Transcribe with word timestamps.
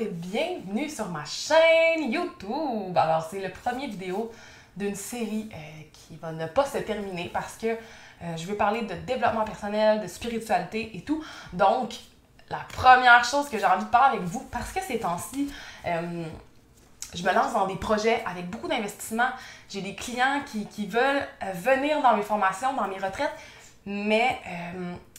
et 0.00 0.06
bienvenue 0.06 0.88
sur 0.88 1.08
ma 1.08 1.24
chaîne 1.24 2.10
YouTube. 2.10 2.96
Alors, 2.96 3.26
c'est 3.30 3.40
le 3.40 3.50
premier 3.50 3.88
vidéo 3.88 4.32
d'une 4.76 4.94
série 4.94 5.50
euh, 5.52 5.56
qui 5.92 6.16
va 6.16 6.32
ne 6.32 6.46
pas 6.46 6.64
se 6.64 6.78
terminer 6.78 7.30
parce 7.32 7.56
que 7.56 7.66
euh, 7.66 8.36
je 8.36 8.46
vais 8.46 8.54
parler 8.54 8.82
de 8.82 8.94
développement 8.94 9.44
personnel, 9.44 10.00
de 10.00 10.06
spiritualité 10.06 10.96
et 10.96 11.02
tout. 11.02 11.22
Donc, 11.52 11.94
la 12.48 12.60
première 12.72 13.22
chose 13.24 13.48
que 13.50 13.58
j'ai 13.58 13.66
envie 13.66 13.84
de 13.84 13.90
parler 13.90 14.16
avec 14.18 14.28
vous, 14.28 14.40
parce 14.50 14.72
que 14.72 14.80
ces 14.80 14.98
temps-ci, 14.98 15.52
euh, 15.86 16.24
je 17.14 17.22
me 17.22 17.32
lance 17.34 17.52
dans 17.52 17.66
des 17.66 17.76
projets 17.76 18.22
avec 18.24 18.48
beaucoup 18.48 18.68
d'investissement. 18.68 19.28
J'ai 19.68 19.82
des 19.82 19.94
clients 19.94 20.40
qui, 20.46 20.66
qui 20.66 20.86
veulent 20.86 21.26
venir 21.54 22.00
dans 22.00 22.16
mes 22.16 22.22
formations, 22.22 22.72
dans 22.72 22.88
mes 22.88 22.98
retraites, 22.98 23.34
mais 23.84 24.40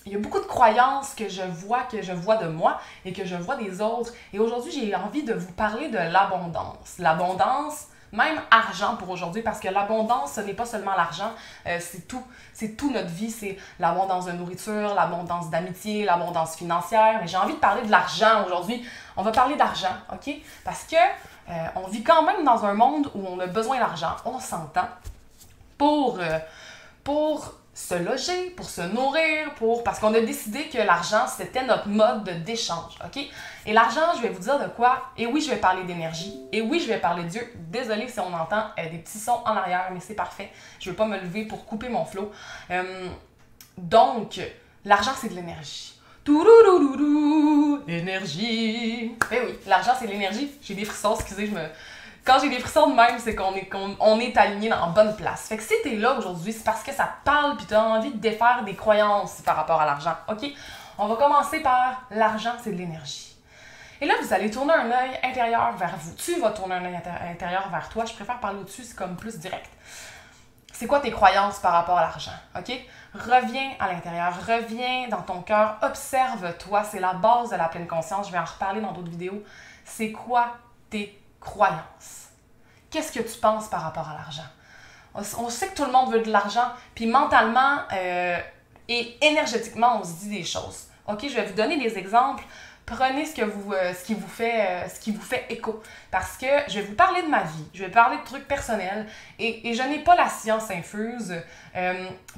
il 0.05 0.11
y 0.11 0.15
a 0.15 0.19
beaucoup 0.19 0.39
de 0.39 0.45
croyances 0.45 1.15
que 1.15 1.29
je 1.29 1.43
vois, 1.43 1.83
que 1.83 2.01
je 2.01 2.11
vois 2.11 2.35
de 2.37 2.47
moi 2.47 2.79
et 3.05 3.13
que 3.13 3.25
je 3.25 3.35
vois 3.35 3.55
des 3.55 3.81
autres. 3.81 4.13
Et 4.33 4.39
aujourd'hui, 4.39 4.71
j'ai 4.71 4.93
envie 4.95 5.23
de 5.23 5.33
vous 5.33 5.51
parler 5.53 5.87
de 5.89 5.97
l'abondance. 5.97 6.95
L'abondance, 6.99 7.87
même 8.11 8.41
argent 8.51 8.95
pour 8.97 9.09
aujourd'hui, 9.09 9.41
parce 9.41 9.59
que 9.59 9.69
l'abondance, 9.69 10.33
ce 10.33 10.41
n'est 10.41 10.53
pas 10.53 10.65
seulement 10.65 10.93
l'argent, 10.95 11.31
euh, 11.67 11.77
c'est 11.79 12.07
tout. 12.07 12.23
C'est 12.53 12.75
tout 12.75 12.91
notre 12.91 13.09
vie. 13.09 13.31
C'est 13.31 13.57
l'abondance 13.79 14.25
de 14.25 14.33
nourriture, 14.33 14.93
l'abondance 14.93 15.49
d'amitié, 15.49 16.03
l'abondance 16.03 16.55
financière. 16.55 17.19
Mais 17.21 17.27
j'ai 17.27 17.37
envie 17.37 17.53
de 17.53 17.59
parler 17.59 17.83
de 17.83 17.91
l'argent 17.91 18.45
aujourd'hui. 18.45 18.85
On 19.15 19.23
va 19.23 19.31
parler 19.31 19.55
d'argent, 19.55 19.95
OK? 20.11 20.35
Parce 20.65 20.83
que 20.83 20.95
euh, 20.95 21.67
on 21.75 21.87
vit 21.87 22.03
quand 22.03 22.23
même 22.23 22.43
dans 22.43 22.65
un 22.65 22.73
monde 22.73 23.09
où 23.15 23.25
on 23.25 23.39
a 23.39 23.47
besoin 23.47 23.79
d'argent, 23.79 24.15
on 24.25 24.39
s'entend, 24.39 24.87
pour, 25.77 26.19
euh, 26.19 26.39
pour 27.03 27.53
se 27.73 27.95
loger, 27.95 28.51
pour 28.51 28.69
se 28.69 28.81
nourrir, 28.81 29.53
pour 29.55 29.83
parce 29.83 29.99
qu'on 29.99 30.13
a 30.13 30.19
décidé 30.19 30.65
que 30.69 30.77
l'argent 30.77 31.25
c'était 31.27 31.65
notre 31.65 31.87
mode 31.87 32.43
d'échange, 32.43 32.93
OK? 33.03 33.23
Et 33.65 33.73
l'argent, 33.73 34.13
je 34.15 34.21
vais 34.21 34.29
vous 34.29 34.41
dire 34.41 34.59
de 34.59 34.67
quoi? 34.67 35.09
Et 35.17 35.25
oui, 35.25 35.41
je 35.41 35.49
vais 35.49 35.57
parler 35.57 35.83
d'énergie. 35.83 36.39
Et 36.51 36.61
oui, 36.61 36.79
je 36.79 36.87
vais 36.87 36.99
parler 36.99 37.23
de 37.23 37.29
Dieu. 37.29 37.53
Désolée 37.55 38.07
si 38.07 38.19
on 38.19 38.33
entend 38.33 38.65
euh, 38.77 38.89
des 38.89 38.99
petits 38.99 39.17
sons 39.17 39.41
en 39.45 39.55
arrière, 39.55 39.89
mais 39.91 39.99
c'est 39.99 40.13
parfait. 40.13 40.51
Je 40.79 40.89
veux 40.91 40.95
pas 40.95 41.05
me 41.05 41.17
lever 41.17 41.45
pour 41.45 41.65
couper 41.65 41.89
mon 41.89 42.05
flow. 42.05 42.31
Euh, 42.69 43.07
donc, 43.77 44.39
l'argent 44.85 45.13
c'est 45.17 45.29
de 45.29 45.35
l'énergie. 45.35 45.99
Tourourourourou, 46.23 47.79
énergie. 47.87 49.15
Eh 49.31 49.41
oui, 49.45 49.59
l'argent 49.65 49.93
c'est 49.99 50.05
de 50.05 50.11
l'énergie. 50.11 50.51
J'ai 50.61 50.75
des 50.75 50.85
frissons, 50.85 51.15
excusez, 51.15 51.47
je 51.47 51.51
me 51.51 51.67
quand 52.25 52.39
j'ai 52.39 52.49
des 52.49 52.59
frissons 52.59 52.89
de 52.89 52.95
même, 52.95 53.19
c'est 53.19 53.35
qu'on 53.35 53.53
est, 53.53 53.65
qu'on 53.65 54.19
est 54.19 54.37
aligné 54.37 54.69
la 54.69 54.77
bonne 54.87 55.15
place. 55.15 55.47
Fait 55.49 55.57
que 55.57 55.63
si 55.63 55.73
t'es 55.83 55.95
là 55.95 56.13
aujourd'hui, 56.13 56.53
c'est 56.53 56.63
parce 56.63 56.83
que 56.83 56.93
ça 56.93 57.09
parle 57.25 57.57
puis 57.57 57.65
t'as 57.65 57.81
envie 57.81 58.11
de 58.11 58.17
défaire 58.17 58.63
des 58.63 58.75
croyances 58.75 59.41
par 59.41 59.55
rapport 59.55 59.81
à 59.81 59.85
l'argent. 59.85 60.15
OK? 60.29 60.45
On 60.97 61.07
va 61.07 61.15
commencer 61.15 61.59
par 61.59 62.03
l'argent, 62.11 62.53
c'est 62.63 62.71
de 62.71 62.77
l'énergie. 62.77 63.35
Et 63.99 64.05
là, 64.05 64.13
vous 64.21 64.33
allez 64.33 64.49
tourner 64.51 64.73
un 64.73 64.89
œil 64.89 65.19
intérieur 65.23 65.73
vers 65.77 65.95
vous. 65.97 66.13
Tu 66.15 66.39
vas 66.39 66.51
tourner 66.51 66.75
un 66.75 66.85
œil 66.85 66.99
intérieur 67.29 67.69
vers 67.69 67.89
toi. 67.89 68.05
Je 68.05 68.13
préfère 68.13 68.39
parler 68.39 68.59
au-dessus, 68.59 68.83
c'est 68.83 68.95
comme 68.95 69.15
plus 69.15 69.37
direct. 69.39 69.69
C'est 70.71 70.87
quoi 70.87 70.99
tes 70.99 71.11
croyances 71.11 71.59
par 71.59 71.73
rapport 71.73 71.97
à 71.97 72.01
l'argent? 72.01 72.31
OK? 72.57 72.71
Reviens 73.13 73.71
à 73.79 73.91
l'intérieur, 73.91 74.33
reviens 74.45 75.07
dans 75.09 75.21
ton 75.21 75.41
cœur, 75.41 75.77
observe-toi. 75.81 76.83
C'est 76.83 76.99
la 76.99 77.13
base 77.13 77.51
de 77.51 77.55
la 77.55 77.67
pleine 77.67 77.87
conscience. 77.87 78.27
Je 78.27 78.31
vais 78.31 78.39
en 78.39 78.45
reparler 78.45 78.81
dans 78.81 78.91
d'autres 78.91 79.11
vidéos. 79.11 79.43
C'est 79.85 80.11
quoi 80.11 80.47
tes 80.89 81.22
croyance. 81.43 82.29
Qu'est-ce 82.89 83.11
que 83.11 83.23
tu 83.23 83.37
penses 83.39 83.67
par 83.67 83.81
rapport 83.81 84.09
à 84.09 84.13
l'argent? 84.13 84.45
On, 85.15 85.49
sait 85.49 85.67
que 85.67 85.75
tout 85.75 85.85
le 85.85 85.91
monde 85.91 86.11
veut 86.11 86.21
de 86.21 86.31
l'argent, 86.31 86.71
puis 86.95 87.05
mentalement 87.05 87.79
euh, 87.93 88.37
et 88.87 89.15
énergétiquement, 89.21 89.99
on 89.99 90.03
se 90.03 90.13
dit 90.21 90.29
des 90.29 90.43
choses. 90.43 90.87
OK, 91.07 91.19
je 91.27 91.35
vais 91.35 91.45
vous 91.45 91.53
donner 91.53 91.77
des 91.77 91.97
exemples. 91.97 92.43
Prenez 92.85 93.25
ce, 93.25 93.39
euh, 93.41 93.93
ce, 93.93 94.03
qui 94.03 94.15
vous 94.15 94.27
fait, 94.27 94.85
euh, 94.85 94.87
qui 94.99 95.11
vous 95.11 95.21
fait 95.21 95.45
écho. 95.49 95.81
Parce 96.09 96.35
que 96.35 96.47
je 96.67 96.79
vais 96.79 96.85
vous 96.85 96.95
parler 96.95 97.21
de 97.21 97.27
ma 97.27 97.43
vie, 97.43 97.65
je 97.73 97.83
vais 97.83 97.91
parler 97.91 98.17
de 98.17 98.23
trucs 98.23 98.47
personnels 98.47 99.07
et, 99.37 99.69
et 99.69 99.73
je 99.75 99.83
n'ai 99.83 99.99
pas 99.99 100.15
la 100.15 100.29
science 100.29 100.69
infuse. 100.71 101.33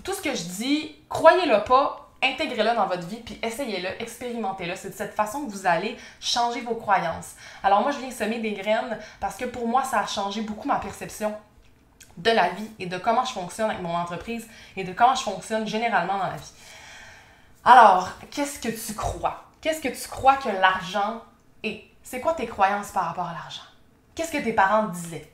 tout 0.04 0.14
ce 0.14 0.22
que 0.22 0.36
je 0.36 0.44
dis, 0.44 0.96
croyez-le 1.10 1.64
pas, 1.64 2.05
intégrez-le 2.26 2.76
dans 2.76 2.88
votre 2.88 3.08
vie, 3.08 3.22
puis 3.22 3.40
essayez-le, 3.42 4.02
expérimentez-le. 4.02 4.76
C'est 4.76 4.90
de 4.90 4.96
cette 4.96 5.14
façon 5.14 5.46
que 5.46 5.52
vous 5.52 5.66
allez 5.66 5.98
changer 6.20 6.62
vos 6.62 6.76
croyances. 6.76 7.36
Alors 7.64 7.82
moi, 7.82 7.92
je 7.92 8.00
viens 8.00 8.12
semer 8.12 8.40
des 8.40 8.54
graines 8.54 9.00
parce 9.20 9.36
que 9.36 9.46
pour 9.46 9.68
moi, 9.68 9.84
ça 9.84 10.00
a 10.00 10.08
changé 10.08 10.42
beaucoup 10.42 10.68
ma 10.68 10.80
perception 10.80 11.36
de 12.18 12.32
la 12.32 12.50
vie 12.50 12.70
et 12.80 12.86
de 12.86 12.98
comment 12.98 13.26
je 13.26 13.34
fonctionne 13.34 13.70
avec 13.70 13.82
mon 13.82 13.96
entreprise 13.96 14.48
et 14.78 14.84
de 14.84 14.94
comment 14.94 15.16
je 15.16 15.24
fonctionne 15.24 15.68
généralement 15.68 16.18
dans 16.18 16.28
la 16.28 16.38
vie. 16.38 16.54
Alors, 17.64 18.10
qu'est-ce 18.32 18.60
que 18.60 18.70
tu 18.70 18.94
crois? 18.94 19.44
Qu'est-ce 19.62 19.82
que 19.82 19.90
tu 19.90 20.08
crois 20.08 20.38
que 20.38 20.50
l'argent 20.50 21.22
est? 21.64 21.84
C'est 22.04 22.22
quoi 22.22 22.34
tes 22.34 22.46
croyances 22.46 22.92
par 22.92 23.06
rapport 23.06 23.28
à 23.28 23.34
l'argent? 23.34 23.64
Qu'est-ce 24.14 24.32
que 24.32 24.38
tes 24.38 24.54
parents 24.54 24.88
disaient? 24.88 25.30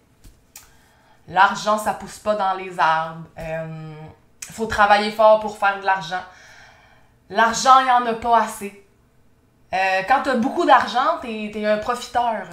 L'argent, 1.28 1.78
ça 1.78 1.94
pousse 1.94 2.18
pas 2.18 2.35
dans 2.35 2.53
les 2.53 2.80
arbres. 2.80 3.25
Il 3.38 3.44
euh, 3.44 3.94
faut 4.51 4.66
travailler 4.66 5.12
fort 5.12 5.40
pour 5.40 5.57
faire 5.57 5.80
de 5.80 5.85
l'argent. 5.85 6.22
L'argent, 7.31 7.80
il 7.80 7.86
n'y 7.86 7.92
en 7.92 8.06
a 8.06 8.14
pas 8.16 8.42
assez. 8.42 8.86
Euh, 9.74 10.02
quand 10.06 10.22
tu 10.22 10.30
as 10.30 10.36
beaucoup 10.36 10.66
d'argent, 10.66 11.18
tu 11.22 11.30
es, 11.30 11.66
un 11.66 11.78
profiteur. 11.78 12.44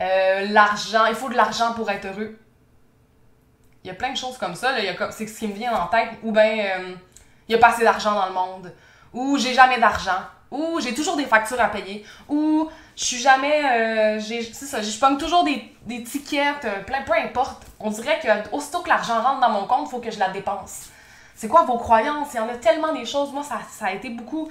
Euh, 0.00 0.46
l'argent, 0.48 1.04
il 1.04 1.14
faut 1.14 1.28
de 1.28 1.34
l'argent 1.34 1.74
pour 1.74 1.90
être 1.90 2.06
heureux. 2.06 2.38
Il 3.84 3.88
y 3.88 3.90
a 3.90 3.94
plein 3.94 4.12
de 4.12 4.16
choses 4.16 4.38
comme 4.38 4.54
ça. 4.54 4.72
C'est 5.10 5.26
ce 5.26 5.38
qui 5.38 5.48
me 5.48 5.52
vient 5.52 5.74
en 5.74 5.86
tête. 5.88 6.08
Ou 6.22 6.32
bien, 6.32 6.44
euh, 6.44 6.94
il 7.46 7.50
n'y 7.50 7.54
a 7.56 7.58
pas 7.58 7.68
assez 7.74 7.84
d'argent 7.84 8.14
dans 8.14 8.26
le 8.26 8.32
monde. 8.32 8.72
Ou 9.12 9.36
j'ai 9.36 9.52
jamais 9.52 9.78
d'argent. 9.78 10.22
Ou 10.50 10.80
j'ai 10.80 10.94
toujours 10.94 11.16
des 11.16 11.26
factures 11.26 11.60
à 11.60 11.68
payer. 11.68 12.06
Ou 12.26 12.70
je 12.96 13.04
suis 13.04 13.18
jamais. 13.18 14.18
c'est 14.18 14.64
ça, 14.64 14.80
je 14.80 14.98
pogne 14.98 15.18
toujours 15.18 15.44
des, 15.44 15.76
des 15.82 16.02
tickets, 16.04 16.66
plein, 16.86 17.02
peu 17.02 17.12
importe. 17.12 17.66
On 17.80 17.90
dirait 17.90 18.18
que 18.18 18.28
aussitôt 18.56 18.80
que 18.80 18.88
l'argent 18.88 19.20
rentre 19.20 19.40
dans 19.40 19.50
mon 19.50 19.66
compte, 19.66 19.88
il 19.88 19.90
faut 19.90 20.00
que 20.00 20.10
je 20.10 20.18
la 20.18 20.30
dépense. 20.30 20.88
C'est 21.38 21.46
quoi 21.46 21.62
vos 21.62 21.78
croyances? 21.78 22.34
Il 22.34 22.38
y 22.38 22.40
en 22.40 22.48
a 22.48 22.56
tellement 22.56 22.92
des 22.92 23.06
choses. 23.06 23.32
Moi, 23.32 23.44
ça, 23.44 23.60
ça 23.70 23.86
a 23.86 23.92
été 23.92 24.10
beaucoup. 24.10 24.50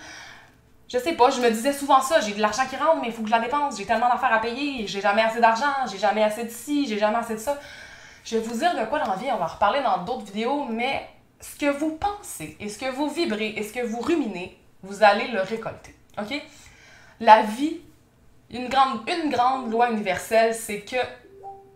Je 0.88 0.98
sais 0.98 1.12
pas, 1.12 1.30
je 1.30 1.42
me 1.42 1.50
disais 1.52 1.74
souvent 1.74 2.00
ça, 2.00 2.22
j'ai 2.22 2.34
de 2.34 2.40
l'argent 2.40 2.64
qui 2.66 2.78
rentre, 2.78 3.02
mais 3.02 3.08
il 3.08 3.14
faut 3.14 3.24
que 3.24 3.28
je 3.28 3.34
la 3.34 3.42
dépense. 3.42 3.78
J'ai 3.78 3.86
tellement 3.86 4.08
d'affaires 4.08 4.32
à 4.32 4.40
payer, 4.40 4.88
j'ai 4.88 5.02
jamais 5.02 5.22
assez 5.22 5.42
d'argent, 5.42 5.74
j'ai 5.92 5.98
jamais 5.98 6.24
assez 6.24 6.46
de 6.46 6.50
ci, 6.50 6.88
j'ai 6.88 6.98
jamais 6.98 7.18
assez 7.18 7.34
de 7.34 7.40
ça. 7.40 7.60
Je 8.24 8.38
vais 8.38 8.42
vous 8.42 8.58
dire 8.58 8.74
de 8.74 8.86
quoi 8.86 9.00
dans 9.00 9.08
la 9.08 9.36
on 9.36 9.38
va 9.38 9.44
en 9.44 9.48
reparler 9.48 9.82
dans 9.82 9.98
d'autres 10.06 10.28
vidéos, 10.28 10.64
mais 10.64 11.10
ce 11.42 11.58
que 11.58 11.66
vous 11.78 11.98
pensez 11.98 12.56
et 12.62 12.70
ce 12.70 12.80
que 12.80 12.90
vous 12.90 13.10
vibrez 13.10 13.50
et 13.58 13.64
ce 13.64 13.74
que 13.74 13.86
vous 13.86 14.00
ruminez, 14.00 14.58
vous 14.82 15.04
allez 15.04 15.28
le 15.28 15.42
récolter. 15.42 15.94
OK? 16.18 16.42
La 17.20 17.42
vie, 17.42 17.82
une 18.50 18.70
grande, 18.70 19.02
une 19.10 19.70
loi 19.70 19.92
universelle, 19.92 20.56
c'est 20.56 20.80
que, 20.80 20.96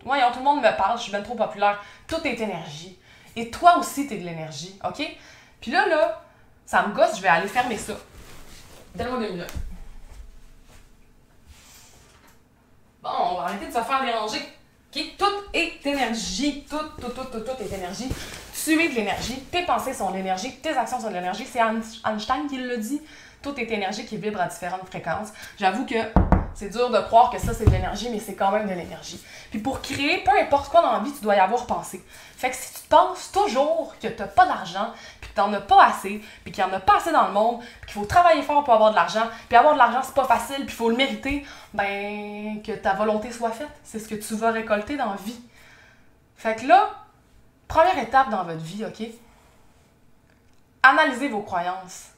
voyons, 0.06 0.32
tout 0.32 0.38
le 0.38 0.44
monde 0.46 0.62
me 0.62 0.74
parle, 0.74 0.96
je 0.96 1.02
suis 1.02 1.12
bien 1.12 1.20
trop 1.20 1.34
populaire, 1.34 1.84
tout 2.08 2.26
est 2.26 2.40
énergie. 2.40 2.98
Et 3.36 3.50
toi 3.50 3.78
aussi, 3.78 4.06
tu 4.06 4.14
es 4.14 4.18
de 4.18 4.24
l'énergie, 4.24 4.78
OK? 4.84 5.02
Puis 5.60 5.70
là, 5.70 5.86
là, 5.88 6.22
ça 6.66 6.86
me 6.86 6.94
gosse, 6.94 7.16
je 7.16 7.22
vais 7.22 7.28
aller 7.28 7.48
fermer 7.48 7.76
ça. 7.76 7.94
Donne-moi 8.94 9.20
deux 9.20 9.30
minutes. 9.30 9.52
Bon, 13.02 13.10
on 13.10 13.36
va 13.36 13.42
arrêter 13.44 13.66
de 13.66 13.72
se 13.72 13.80
faire 13.80 14.04
déranger. 14.04 14.40
OK? 14.94 15.02
Tout 15.18 15.24
est 15.54 15.84
énergie. 15.86 16.64
Tout, 16.68 16.76
tout, 17.00 17.08
tout, 17.08 17.24
tout, 17.24 17.40
tout 17.40 17.62
est 17.62 17.74
énergie. 17.74 18.08
Tu 18.54 18.80
es 18.80 18.88
de 18.88 18.94
l'énergie. 18.94 19.40
Tes 19.50 19.64
pensées 19.64 19.94
sont 19.94 20.10
de 20.10 20.16
l'énergie. 20.16 20.54
Tes 20.56 20.76
actions 20.76 21.00
sont 21.00 21.08
de 21.08 21.14
l'énergie. 21.14 21.46
C'est 21.50 21.60
Einstein 21.60 22.46
qui 22.48 22.58
le 22.58 22.76
dit. 22.76 23.00
Tout 23.42 23.58
est 23.58 23.70
énergie 23.70 24.04
qui 24.06 24.18
vibre 24.18 24.40
à 24.40 24.46
différentes 24.46 24.86
fréquences. 24.86 25.28
J'avoue 25.58 25.84
que 25.84 25.94
c'est 26.54 26.68
dur 26.68 26.90
de 26.90 26.98
croire 26.98 27.30
que 27.30 27.38
ça, 27.38 27.52
c'est 27.54 27.64
de 27.64 27.70
l'énergie, 27.70 28.08
mais 28.10 28.18
c'est 28.18 28.34
quand 28.34 28.50
même 28.50 28.68
de 28.68 28.74
l'énergie. 28.74 29.22
Puis 29.50 29.60
pour 29.60 29.80
créer, 29.80 30.22
peu 30.24 30.30
importe 30.40 30.70
quoi 30.70 30.82
dans 30.82 30.92
la 30.92 31.00
vie, 31.00 31.12
tu 31.12 31.22
dois 31.22 31.36
y 31.36 31.38
avoir 31.38 31.66
pensé. 31.66 32.04
Fait 32.36 32.50
que 32.50 32.56
si 32.56 32.74
tu 32.74 32.88
penses 32.88 33.30
toujours 33.32 33.94
que 34.00 34.08
tu 34.08 34.20
n'as 34.20 34.28
pas 34.28 34.46
d'argent, 34.46 34.92
puis 35.20 35.30
que 35.30 35.34
tu 35.34 35.40
n'en 35.40 35.52
as 35.52 35.60
pas 35.60 35.86
assez, 35.86 36.22
puis 36.42 36.52
qu'il 36.52 36.64
n'y 36.64 36.70
en 36.70 36.74
a 36.74 36.80
pas 36.80 36.96
assez 36.96 37.12
dans 37.12 37.26
le 37.26 37.32
monde, 37.32 37.60
puis 37.60 37.92
qu'il 37.92 38.00
faut 38.00 38.06
travailler 38.06 38.42
fort 38.42 38.64
pour 38.64 38.74
avoir 38.74 38.90
de 38.90 38.96
l'argent, 38.96 39.26
puis 39.48 39.56
avoir 39.56 39.74
de 39.74 39.78
l'argent, 39.78 40.00
c'est 40.02 40.14
pas 40.14 40.24
facile, 40.24 40.64
puis 40.64 40.74
il 40.74 40.76
faut 40.76 40.90
le 40.90 40.96
mériter, 40.96 41.44
ben, 41.74 42.62
que 42.62 42.72
ta 42.72 42.94
volonté 42.94 43.30
soit 43.30 43.50
faite. 43.50 43.68
C'est 43.84 43.98
ce 43.98 44.08
que 44.08 44.14
tu 44.14 44.34
vas 44.34 44.50
récolter 44.50 44.96
dans 44.96 45.10
la 45.10 45.16
vie. 45.16 45.40
Fait 46.36 46.56
que 46.56 46.66
là, 46.66 46.90
première 47.68 47.98
étape 47.98 48.30
dans 48.30 48.44
votre 48.44 48.62
vie, 48.62 48.84
OK? 48.84 49.06
Analysez 50.82 51.28
vos 51.28 51.42
croyances 51.42 52.11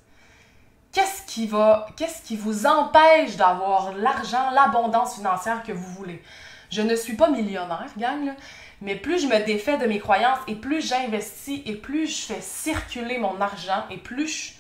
qu'est-ce 0.95 1.23
qui 1.27 1.47
va, 1.47 1.87
qu'est-ce 1.97 2.23
qui 2.23 2.37
vous 2.37 2.67
empêche 2.67 3.37
d'avoir 3.37 3.93
l'argent, 3.93 4.51
l'abondance 4.53 5.17
financière 5.17 5.63
que 5.63 5.73
vous 5.73 5.93
voulez? 5.93 6.23
Je 6.71 6.81
ne 6.81 6.97
suis 6.97 7.15
pas 7.15 7.29
millionnaire, 7.29 7.87
gang, 7.99 8.33
mais 8.81 8.97
plus 8.97 9.21
je 9.21 9.27
me 9.27 9.45
défais 9.45 9.77
de 9.77 9.87
mes 9.87 9.99
croyances 9.99 10.39
et 10.47 10.55
plus 10.55 10.81
j'investis 10.81 11.61
et 11.67 11.75
plus 11.75 12.07
je 12.07 12.27
fais 12.27 12.41
circuler 12.41 13.19
mon 13.19 13.41
argent 13.41 13.85
et 13.91 13.99
plus 13.99 14.55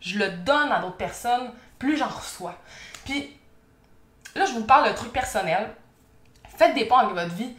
je, 0.00 0.18
le 0.18 0.30
donne 0.30 0.70
à 0.70 0.80
d'autres 0.80 0.96
personnes, 0.96 1.52
plus 1.78 1.96
j'en 1.96 2.08
reçois. 2.08 2.56
Puis 3.04 3.36
là, 4.34 4.44
je 4.44 4.52
vous 4.52 4.64
parle 4.64 4.84
d'un 4.84 4.94
truc 4.94 5.12
personnel. 5.12 5.74
Faites 6.56 6.74
des 6.74 6.84
pas 6.84 7.00
avec 7.00 7.14
votre 7.14 7.34
vie. 7.34 7.54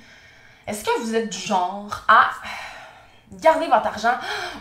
Est-ce 0.65 0.83
que 0.83 0.99
vous 0.99 1.15
êtes 1.15 1.29
du 1.29 1.37
genre 1.37 2.05
à 2.07 2.29
Gardez 3.31 3.67
votre 3.67 3.87
argent 3.87 4.13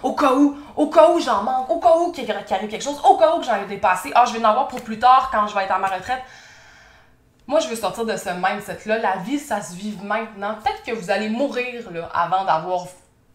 au 0.02 0.14
cas 0.14 0.34
où, 0.34 0.56
au 0.74 0.88
cas 0.88 1.10
où 1.10 1.20
j'en 1.20 1.42
manque, 1.42 1.70
au 1.70 1.78
cas 1.78 1.96
où 1.98 2.10
qu'il 2.10 2.30
arrive 2.30 2.68
quelque 2.68 2.82
chose, 2.82 3.00
au 3.08 3.16
cas 3.16 3.34
où 3.34 3.38
que 3.38 3.46
j'en 3.46 3.56
ai 3.56 3.66
dépassé. 3.66 4.10
Ah, 4.14 4.24
je 4.26 4.32
vais 4.32 4.44
en 4.44 4.48
avoir 4.48 4.68
pour 4.68 4.82
plus 4.82 4.98
tard 4.98 5.30
quand 5.32 5.46
je 5.46 5.54
vais 5.54 5.64
être 5.64 5.72
à 5.72 5.78
ma 5.78 5.86
retraite. 5.86 6.22
Moi, 7.46 7.60
je 7.60 7.68
veux 7.68 7.76
sortir 7.76 8.04
de 8.04 8.16
ce 8.16 8.30
mindset-là. 8.30 8.98
La 8.98 9.16
vie, 9.18 9.38
ça 9.38 9.62
se 9.62 9.74
vit 9.76 9.96
maintenant. 10.02 10.54
Peut-être 10.54 10.82
que 10.82 10.92
vous 10.92 11.10
allez 11.10 11.28
mourir 11.28 11.90
là, 11.92 12.08
avant 12.12 12.44
d'avoir 12.44 12.86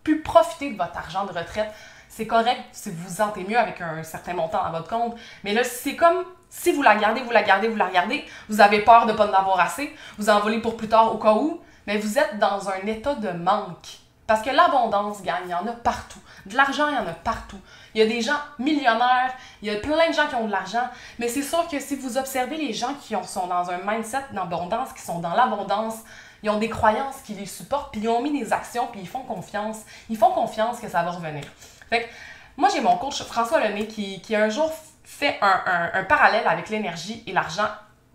pu 0.04 0.22
profiter 0.22 0.72
de 0.72 0.78
votre 0.78 0.98
argent 0.98 1.26
de 1.26 1.32
retraite. 1.32 1.72
C'est 2.10 2.28
correct 2.28 2.60
si 2.74 2.92
vous 2.92 3.08
vous 3.08 3.16
sentez 3.16 3.46
mieux 3.46 3.58
avec 3.58 3.80
un 3.80 4.04
certain 4.04 4.34
montant 4.34 4.62
dans 4.66 4.72
votre 4.72 4.90
compte. 4.90 5.16
Mais 5.46 5.54
là, 5.54 5.64
c'est 5.64 5.96
comme 5.96 6.26
si 6.50 6.74
vous 6.74 6.82
la 6.82 6.96
gardez, 6.96 7.22
vous 7.22 7.32
la 7.32 7.44
gardez, 7.44 7.70
vous 7.70 7.78
la 7.78 7.88
regardez, 7.88 8.26
vous 8.50 8.60
avez 8.60 8.82
peur 8.82 9.06
de 9.06 9.14
ne 9.14 9.18
pas 9.18 9.28
en 9.28 9.34
avoir 9.34 9.62
assez, 9.62 9.96
vous 10.18 10.30
en 10.30 10.42
volez 10.42 10.60
pour 10.60 10.76
plus 10.76 10.90
tard 10.90 11.16
au 11.16 11.18
cas 11.18 11.32
où, 11.32 11.62
mais 11.88 11.98
vous 11.98 12.20
êtes 12.20 12.38
dans 12.38 12.68
un 12.68 12.86
état 12.86 13.16
de 13.16 13.30
manque. 13.30 14.00
Parce 14.28 14.42
que 14.42 14.50
l'abondance, 14.50 15.22
gagne, 15.24 15.44
il 15.46 15.52
y 15.52 15.54
en 15.54 15.68
a 15.68 15.74
partout. 15.74 16.20
De 16.46 16.56
l'argent, 16.56 16.88
il 16.88 16.96
y 16.96 16.98
en 16.98 17.08
a 17.08 17.14
partout. 17.14 17.60
Il 17.94 18.00
y 18.00 18.04
a 18.04 18.08
des 18.08 18.22
gens 18.22 18.38
millionnaires, 18.60 19.34
il 19.62 19.72
y 19.72 19.76
a 19.76 19.80
plein 19.80 20.10
de 20.10 20.14
gens 20.14 20.28
qui 20.28 20.36
ont 20.36 20.46
de 20.46 20.52
l'argent, 20.52 20.88
mais 21.20 21.28
c'est 21.28 21.44
sûr 21.44 21.68
que 21.68 21.80
si 21.80 21.96
vous 21.96 22.18
observez 22.18 22.56
les 22.56 22.72
gens 22.72 22.94
qui 23.02 23.16
sont 23.28 23.48
dans 23.48 23.70
un 23.70 23.80
mindset 23.86 24.26
d'abondance, 24.32 24.94
qui 24.94 25.02
sont 25.02 25.20
dans 25.20 25.34
l'abondance, 25.34 25.96
ils 26.44 26.50
ont 26.50 26.58
des 26.58 26.70
croyances 26.70 27.18
qui 27.26 27.34
les 27.34 27.46
supportent, 27.46 27.92
puis 27.92 28.02
ils 28.02 28.10
ont 28.10 28.22
mis 28.22 28.38
des 28.38 28.54
actions, 28.54 28.88
puis 28.88 29.02
ils 29.02 29.08
font 29.08 29.24
confiance. 29.24 29.82
Ils 30.10 30.18
font 30.18 30.32
confiance 30.32 30.80
que 30.80 30.88
ça 30.88 31.04
va 31.04 31.12
revenir. 31.12 31.44
Fait 31.90 32.10
moi, 32.58 32.70
j'ai 32.74 32.82
mon 32.82 32.98
coach 32.98 33.24
François 33.24 33.60
Lemay 33.60 33.88
qui, 33.88 34.22
qui 34.22 34.36
un 34.36 34.50
jour 34.50 34.72
fait 35.04 35.38
un, 35.42 36.04
parallèle 36.04 36.48
avec 36.48 36.70
l'énergie 36.70 37.24
et 37.28 37.34
l'argent 37.34 37.68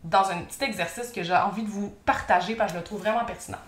dans 0.04 0.30
un 0.30 0.38
petit 0.42 0.64
exercice 0.64 1.10
que 1.10 1.22
j'ai 1.22 1.34
envie 1.34 1.62
de 1.62 1.68
vous 1.68 1.90
partager 2.04 2.54
parce 2.54 2.72
que 2.72 2.78
je 2.78 2.80
le 2.80 2.84
trouve 2.84 3.00
vraiment 3.00 3.24
pertinent. 3.24 3.58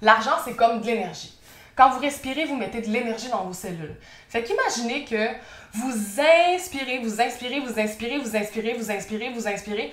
L'argent, 0.00 0.36
c'est 0.44 0.54
comme 0.54 0.80
de 0.80 0.86
l'énergie. 0.86 1.38
Quand 1.76 1.90
vous 1.90 2.00
respirez, 2.00 2.44
vous 2.44 2.56
mettez 2.56 2.80
de 2.80 2.88
l'énergie 2.88 3.28
dans 3.28 3.44
vos 3.44 3.52
cellules. 3.52 3.94
Fait 4.28 4.42
qu'imaginez 4.42 5.04
que 5.04 5.28
vous 5.72 6.20
inspirez, 6.20 6.98
vous 6.98 7.20
inspirez, 7.20 7.60
vous 7.60 7.78
inspirez, 7.78 8.18
vous 8.18 8.36
inspirez, 8.36 8.74
vous 8.74 8.90
inspirez, 8.90 9.30
vous 9.30 9.46
inspirez. 9.46 9.92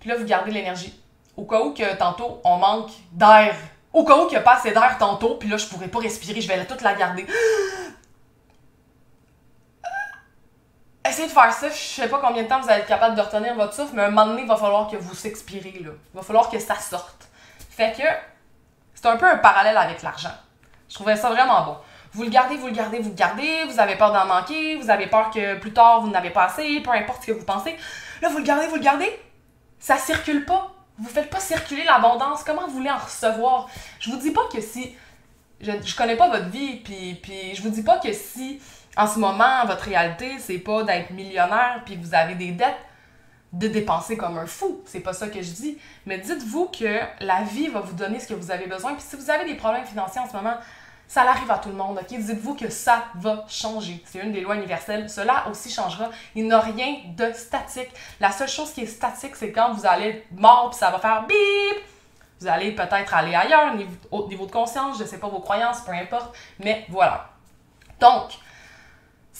Puis 0.00 0.08
là, 0.08 0.16
vous 0.16 0.24
gardez 0.24 0.50
l'énergie. 0.50 1.00
Au 1.36 1.44
cas 1.44 1.60
où 1.62 1.72
que 1.72 1.96
tantôt, 1.96 2.40
on 2.44 2.56
manque 2.58 2.90
d'air. 3.12 3.54
Au 3.92 4.04
cas 4.04 4.16
où 4.18 4.26
qu'il 4.26 4.32
n'y 4.32 4.36
a 4.36 4.42
pas 4.42 4.56
assez 4.56 4.72
d'air 4.72 4.96
tantôt, 4.98 5.36
puis 5.36 5.48
là, 5.48 5.56
je 5.56 5.66
pourrais 5.66 5.88
pas 5.88 6.00
respirer, 6.00 6.40
je 6.40 6.48
vais 6.48 6.64
toute 6.66 6.82
la 6.82 6.94
garder. 6.94 7.26
essayez 11.06 11.28
de 11.28 11.32
faire 11.32 11.52
ça. 11.52 11.70
Je 11.70 11.74
sais 11.74 12.08
pas 12.08 12.18
combien 12.18 12.42
de 12.42 12.48
temps 12.48 12.60
vous 12.60 12.68
allez 12.68 12.82
être 12.82 12.86
capable 12.86 13.16
de 13.16 13.20
retenir 13.20 13.54
votre 13.54 13.74
souffle, 13.74 13.94
mais 13.94 14.02
un 14.02 14.10
moment 14.10 14.26
donné, 14.26 14.42
il 14.42 14.48
va 14.48 14.56
falloir 14.56 14.88
que 14.90 14.96
vous 14.96 15.14
s'expirez. 15.14 15.80
Là. 15.82 15.90
Il 16.12 16.16
va 16.16 16.22
falloir 16.22 16.50
que 16.50 16.58
ça 16.58 16.76
sorte. 16.76 17.28
Fait 17.70 17.96
que 17.96 18.02
c'est 19.00 19.08
un 19.08 19.16
peu 19.16 19.26
un 19.26 19.38
parallèle 19.38 19.76
avec 19.76 20.02
l'argent. 20.02 20.32
Je 20.88 20.94
trouvais 20.94 21.16
ça 21.16 21.30
vraiment 21.30 21.64
bon. 21.64 21.76
Vous 22.12 22.24
le 22.24 22.28
gardez, 22.28 22.56
vous 22.56 22.66
le 22.66 22.72
gardez, 22.72 22.98
vous 22.98 23.10
le 23.10 23.14
gardez, 23.14 23.64
vous 23.64 23.78
avez 23.78 23.96
peur 23.96 24.12
d'en 24.12 24.26
manquer, 24.26 24.76
vous 24.76 24.90
avez 24.90 25.06
peur 25.06 25.30
que 25.30 25.58
plus 25.58 25.72
tard 25.72 26.00
vous 26.00 26.10
n'avez 26.10 26.30
pas 26.30 26.44
assez, 26.44 26.80
peu 26.80 26.90
importe 26.90 27.22
ce 27.22 27.28
que 27.28 27.32
vous 27.32 27.44
pensez. 27.44 27.76
Là, 28.20 28.28
vous 28.28 28.38
le 28.38 28.44
gardez, 28.44 28.66
vous 28.66 28.76
le 28.76 28.82
gardez. 28.82 29.10
Ça 29.78 29.96
circule 29.96 30.44
pas. 30.44 30.72
Vous 30.98 31.08
faites 31.08 31.30
pas 31.30 31.40
circuler 31.40 31.84
l'abondance. 31.84 32.44
Comment 32.44 32.66
vous 32.66 32.74
voulez 32.74 32.90
en 32.90 32.98
recevoir? 32.98 33.68
Je 34.00 34.10
vous 34.10 34.18
dis 34.18 34.32
pas 34.32 34.42
que 34.52 34.60
si. 34.60 34.94
Je, 35.60 35.72
je 35.82 35.96
connais 35.96 36.16
pas 36.16 36.28
votre 36.28 36.48
vie, 36.48 36.76
puis, 36.76 37.14
puis 37.22 37.54
je 37.54 37.62
vous 37.62 37.70
dis 37.70 37.82
pas 37.82 37.98
que 37.98 38.12
si 38.12 38.60
en 38.96 39.06
ce 39.06 39.18
moment, 39.18 39.64
votre 39.66 39.84
réalité, 39.84 40.38
c'est 40.38 40.58
pas 40.58 40.82
d'être 40.82 41.10
millionnaire 41.10 41.82
puis 41.84 41.96
vous 41.96 42.14
avez 42.14 42.34
des 42.34 42.52
dettes, 42.52 42.76
de 43.52 43.68
dépenser 43.68 44.16
comme 44.16 44.38
un 44.38 44.46
fou. 44.46 44.80
C'est 44.84 45.00
pas 45.00 45.12
ça 45.12 45.28
que 45.28 45.42
je 45.42 45.50
dis. 45.50 45.78
Mais 46.06 46.18
dites-vous 46.18 46.66
que 46.66 47.00
la 47.20 47.42
vie 47.42 47.68
va 47.68 47.80
vous 47.80 47.94
donner 47.94 48.20
ce 48.20 48.28
que 48.28 48.34
vous 48.34 48.50
avez 48.50 48.66
besoin. 48.66 48.94
Puis 48.94 49.02
si 49.08 49.16
vous 49.16 49.30
avez 49.30 49.44
des 49.44 49.56
problèmes 49.56 49.84
financiers 49.84 50.20
en 50.20 50.28
ce 50.28 50.34
moment, 50.34 50.54
ça 51.08 51.22
arrive 51.22 51.50
à 51.50 51.58
tout 51.58 51.70
le 51.70 51.74
monde, 51.74 51.98
ok? 52.00 52.16
Dites-vous 52.16 52.54
que 52.54 52.70
ça 52.70 53.06
va 53.16 53.44
changer. 53.48 54.00
C'est 54.06 54.20
une 54.20 54.30
des 54.30 54.42
lois 54.42 54.54
universelles. 54.54 55.10
Cela 55.10 55.48
aussi 55.50 55.68
changera. 55.68 56.10
Il 56.36 56.44
n'y 56.44 56.52
a 56.52 56.60
rien 56.60 56.98
de 57.16 57.32
statique. 57.32 57.90
La 58.20 58.30
seule 58.30 58.48
chose 58.48 58.72
qui 58.72 58.82
est 58.82 58.86
statique, 58.86 59.34
c'est 59.34 59.50
quand 59.50 59.72
vous 59.72 59.84
allez 59.84 60.24
mort, 60.30 60.70
puis 60.70 60.78
ça 60.78 60.90
va 60.90 61.00
faire 61.00 61.26
bip! 61.26 61.82
Vous 62.40 62.46
allez 62.46 62.72
peut-être 62.72 63.12
aller 63.12 63.34
ailleurs, 63.34 63.74
au 64.12 64.28
niveau 64.28 64.46
de 64.46 64.52
conscience, 64.52 64.98
je 64.98 65.04
sais 65.04 65.18
pas 65.18 65.28
vos 65.28 65.40
croyances, 65.40 65.80
peu 65.80 65.92
importe. 65.92 66.34
Mais 66.60 66.86
voilà. 66.88 67.28
Donc, 67.98 68.30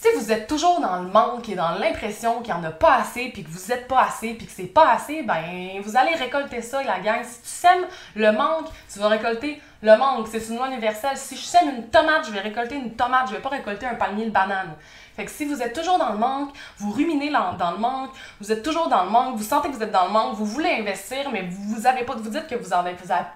si 0.01 0.09
vous 0.17 0.33
êtes 0.33 0.47
toujours 0.47 0.81
dans 0.81 0.97
le 0.97 1.09
manque 1.09 1.47
et 1.51 1.55
dans 1.55 1.73
l'impression 1.73 2.41
qu'il 2.41 2.55
n'y 2.55 2.59
en 2.59 2.65
a 2.65 2.71
pas 2.71 2.95
assez, 2.95 3.29
puis 3.29 3.45
que 3.45 3.51
vous 3.51 3.69
n'êtes 3.69 3.87
pas 3.87 4.05
assez, 4.05 4.33
puis 4.33 4.47
que 4.47 4.53
c'est 4.53 4.65
pas 4.65 4.93
assez, 4.93 5.23
ben 5.23 5.45
vous 5.85 5.95
allez 5.95 6.15
récolter 6.15 6.63
ça, 6.63 6.83
la 6.83 7.01
gang. 7.01 7.23
Si 7.23 7.43
tu 7.43 7.49
sèmes 7.49 7.85
le 8.17 8.33
manque, 8.33 8.69
tu 8.91 8.99
vas 8.99 9.09
récolter 9.09 9.61
le 9.83 9.95
manque. 9.99 10.29
C'est 10.33 10.49
une 10.49 10.57
loi 10.57 10.69
universelle. 10.69 11.19
Si 11.19 11.37
je 11.37 11.43
sème 11.43 11.69
une 11.69 11.91
tomate, 11.91 12.25
je 12.25 12.31
vais 12.31 12.41
récolter 12.41 12.77
une 12.77 12.95
tomate. 12.95 13.29
Je 13.29 13.35
vais 13.35 13.43
pas 13.43 13.51
récolter 13.51 13.85
un 13.85 13.95
palmier 13.95 14.25
de 14.25 14.31
banane. 14.31 14.75
Fait 15.17 15.27
que 15.27 15.31
si 15.31 15.45
vous 15.45 15.61
êtes 15.61 15.75
toujours 15.75 15.99
dans 15.99 16.13
le 16.13 16.19
manque, 16.19 16.55
vous 16.79 16.93
ruminez 16.93 17.31
dans 17.31 17.71
le 17.71 17.79
manque, 17.79 18.13
vous 18.41 18.51
êtes 18.51 18.63
toujours 18.63 18.89
dans 18.89 19.05
le 19.05 19.11
manque, 19.11 19.37
vous 19.37 19.45
sentez 19.45 19.69
que 19.69 19.75
vous 19.75 19.83
êtes 19.83 19.93
dans 19.93 20.07
le 20.07 20.13
manque, 20.13 20.35
vous 20.35 20.47
voulez 20.47 20.77
investir, 20.81 21.31
mais 21.31 21.47
vous 21.51 21.87
avez 21.87 22.05
pas, 22.05 22.15
vous 22.15 22.31
dites 22.31 22.47
que 22.47 22.55
vous 22.55 22.73
avez, 22.73 22.95
vous 22.95 23.13
avez, 23.13 23.27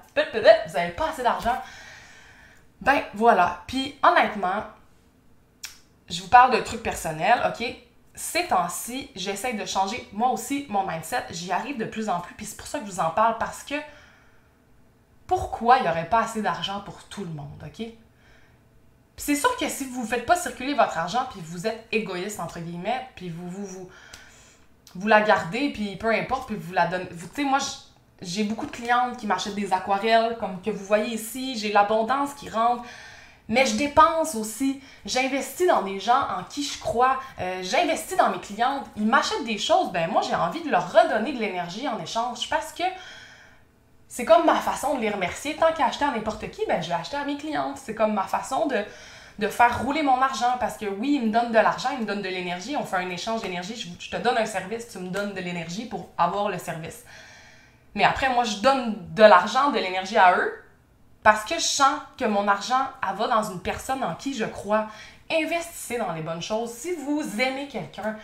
vous 0.66 0.76
avez 0.78 0.92
pas 0.92 1.10
assez 1.10 1.22
d'argent. 1.22 1.60
Ben 2.80 3.02
voilà. 3.12 3.62
Puis 3.66 3.98
honnêtement, 4.02 4.62
je 6.08 6.22
vous 6.22 6.28
parle 6.28 6.56
de 6.56 6.62
trucs 6.62 6.82
personnels, 6.82 7.40
OK? 7.46 7.66
Ces 8.14 8.46
temps-ci, 8.46 9.10
j'essaie 9.16 9.54
de 9.54 9.64
changer 9.66 10.08
moi 10.12 10.30
aussi 10.30 10.66
mon 10.68 10.86
mindset. 10.86 11.24
J'y 11.30 11.50
arrive 11.50 11.78
de 11.78 11.84
plus 11.84 12.08
en 12.08 12.20
plus, 12.20 12.34
puis 12.34 12.46
c'est 12.46 12.56
pour 12.56 12.66
ça 12.66 12.78
que 12.78 12.86
je 12.86 12.90
vous 12.92 13.00
en 13.00 13.10
parle, 13.10 13.38
parce 13.38 13.64
que 13.64 13.74
pourquoi 15.26 15.78
il 15.78 15.82
n'y 15.82 15.88
aurait 15.88 16.08
pas 16.08 16.20
assez 16.20 16.42
d'argent 16.42 16.80
pour 16.80 17.02
tout 17.04 17.24
le 17.24 17.30
monde, 17.30 17.64
OK? 17.64 17.86
c'est 19.16 19.36
sûr 19.36 19.56
que 19.56 19.68
si 19.68 19.84
vous 19.84 20.02
ne 20.02 20.06
faites 20.06 20.26
pas 20.26 20.36
circuler 20.36 20.74
votre 20.74 20.98
argent, 20.98 21.26
puis 21.30 21.40
vous 21.42 21.66
êtes 21.66 21.86
égoïste, 21.92 22.40
entre 22.40 22.58
guillemets, 22.58 23.08
puis 23.14 23.28
vous, 23.28 23.48
vous, 23.48 23.64
vous, 23.64 23.88
vous 24.94 25.08
la 25.08 25.20
gardez, 25.20 25.70
puis 25.70 25.96
peu 25.96 26.12
importe, 26.12 26.48
puis 26.48 26.56
vous 26.56 26.72
la 26.72 26.86
donnez. 26.86 27.08
Tu 27.08 27.16
sais, 27.34 27.44
moi, 27.44 27.58
j'ai 28.20 28.44
beaucoup 28.44 28.66
de 28.66 28.72
clientes 28.72 29.16
qui 29.16 29.26
m'achètent 29.26 29.54
des 29.54 29.72
aquarelles, 29.72 30.36
comme 30.38 30.60
que 30.60 30.70
vous 30.70 30.84
voyez 30.84 31.14
ici. 31.14 31.56
J'ai 31.56 31.72
l'abondance 31.72 32.34
qui 32.34 32.48
rentre. 32.48 32.82
Mais 33.48 33.66
je 33.66 33.76
dépense 33.76 34.34
aussi. 34.34 34.80
J'investis 35.04 35.66
dans 35.66 35.82
des 35.82 36.00
gens 36.00 36.26
en 36.38 36.44
qui 36.44 36.62
je 36.62 36.78
crois. 36.78 37.18
Euh, 37.40 37.60
j'investis 37.62 38.16
dans 38.16 38.30
mes 38.30 38.40
clientes. 38.40 38.86
Ils 38.96 39.06
m'achètent 39.06 39.44
des 39.44 39.58
choses. 39.58 39.92
Ben 39.92 40.10
moi, 40.10 40.22
j'ai 40.22 40.34
envie 40.34 40.62
de 40.62 40.70
leur 40.70 40.90
redonner 40.90 41.32
de 41.32 41.38
l'énergie 41.38 41.86
en 41.86 42.00
échange 42.02 42.48
parce 42.48 42.72
que 42.72 42.84
c'est 44.08 44.24
comme 44.24 44.46
ma 44.46 44.54
façon 44.54 44.94
de 44.94 45.00
les 45.00 45.10
remercier. 45.10 45.56
Tant 45.56 45.72
qu'à 45.72 45.86
acheter 45.86 46.06
à 46.06 46.12
n'importe 46.12 46.50
qui, 46.50 46.62
ben 46.66 46.82
je 46.82 46.88
vais 46.88 46.94
acheter 46.94 47.16
à 47.16 47.24
mes 47.24 47.36
clientes. 47.36 47.76
C'est 47.76 47.94
comme 47.94 48.14
ma 48.14 48.22
façon 48.22 48.66
de, 48.66 48.82
de 49.38 49.48
faire 49.48 49.82
rouler 49.82 50.02
mon 50.02 50.22
argent 50.22 50.56
parce 50.58 50.78
que 50.78 50.86
oui, 50.86 51.20
ils 51.20 51.26
me 51.26 51.32
donnent 51.32 51.52
de 51.52 51.58
l'argent, 51.58 51.90
ils 51.92 52.00
me 52.00 52.06
donnent 52.06 52.22
de 52.22 52.28
l'énergie. 52.28 52.76
On 52.78 52.84
fait 52.86 52.96
un 52.96 53.10
échange 53.10 53.42
d'énergie. 53.42 53.76
Je, 53.76 54.06
je 54.06 54.10
te 54.10 54.16
donne 54.16 54.38
un 54.38 54.46
service, 54.46 54.88
tu 54.88 54.98
me 55.00 55.08
donnes 55.08 55.34
de 55.34 55.40
l'énergie 55.40 55.84
pour 55.84 56.08
avoir 56.16 56.48
le 56.48 56.56
service. 56.56 57.04
Mais 57.94 58.04
après, 58.04 58.30
moi, 58.30 58.44
je 58.44 58.56
donne 58.56 58.96
de 59.14 59.22
l'argent, 59.22 59.70
de 59.70 59.78
l'énergie 59.78 60.16
à 60.16 60.34
eux 60.38 60.63
parce 61.24 61.44
que 61.46 61.54
je 61.54 61.64
sens 61.64 61.98
que 62.18 62.26
mon 62.26 62.46
argent 62.46 62.86
va 63.16 63.26
dans 63.26 63.42
une 63.42 63.60
personne 63.60 64.04
en 64.04 64.14
qui 64.14 64.34
je 64.34 64.44
crois. 64.44 64.86
Investissez 65.32 65.96
dans 65.96 66.12
les 66.12 66.20
bonnes 66.20 66.42
choses. 66.42 66.70
Si 66.70 66.92
vous 66.92 67.22
aimez 67.40 67.66
quelqu'un, 67.66 68.16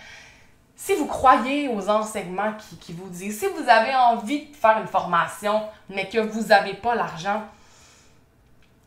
si 0.77 0.95
vous 0.95 1.07
croyez 1.07 1.69
aux 1.69 1.89
enseignements 1.89 2.53
qui, 2.81 2.93
vous 2.93 3.09
disent, 3.09 3.41
si 3.41 3.47
vous 3.47 3.69
avez 3.69 3.95
envie 3.95 4.47
de 4.47 4.55
faire 4.55 4.79
une 4.79 4.87
formation, 4.87 5.63
mais 5.89 6.11
que 6.11 6.19
vous 6.19 6.49
n'avez 6.49 6.75
pas 6.75 6.95
l'argent, 6.95 7.43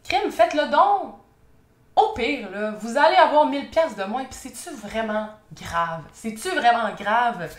crime, 0.03 0.31
faites-le 0.31 0.69
don. 0.69 1.15
Au 1.95 2.13
pire, 2.13 2.49
vous 2.79 2.97
allez 2.97 3.15
avoir 3.15 3.47
1000 3.47 3.69
pièces 3.71 3.95
de 3.95 4.03
moins, 4.03 4.25
puis 4.25 4.35
c'est-tu 4.39 4.75
vraiment 4.75 5.29
grave? 5.53 6.01
C'est-tu 6.13 6.49
vraiment 6.49 6.93
grave? 6.95 7.49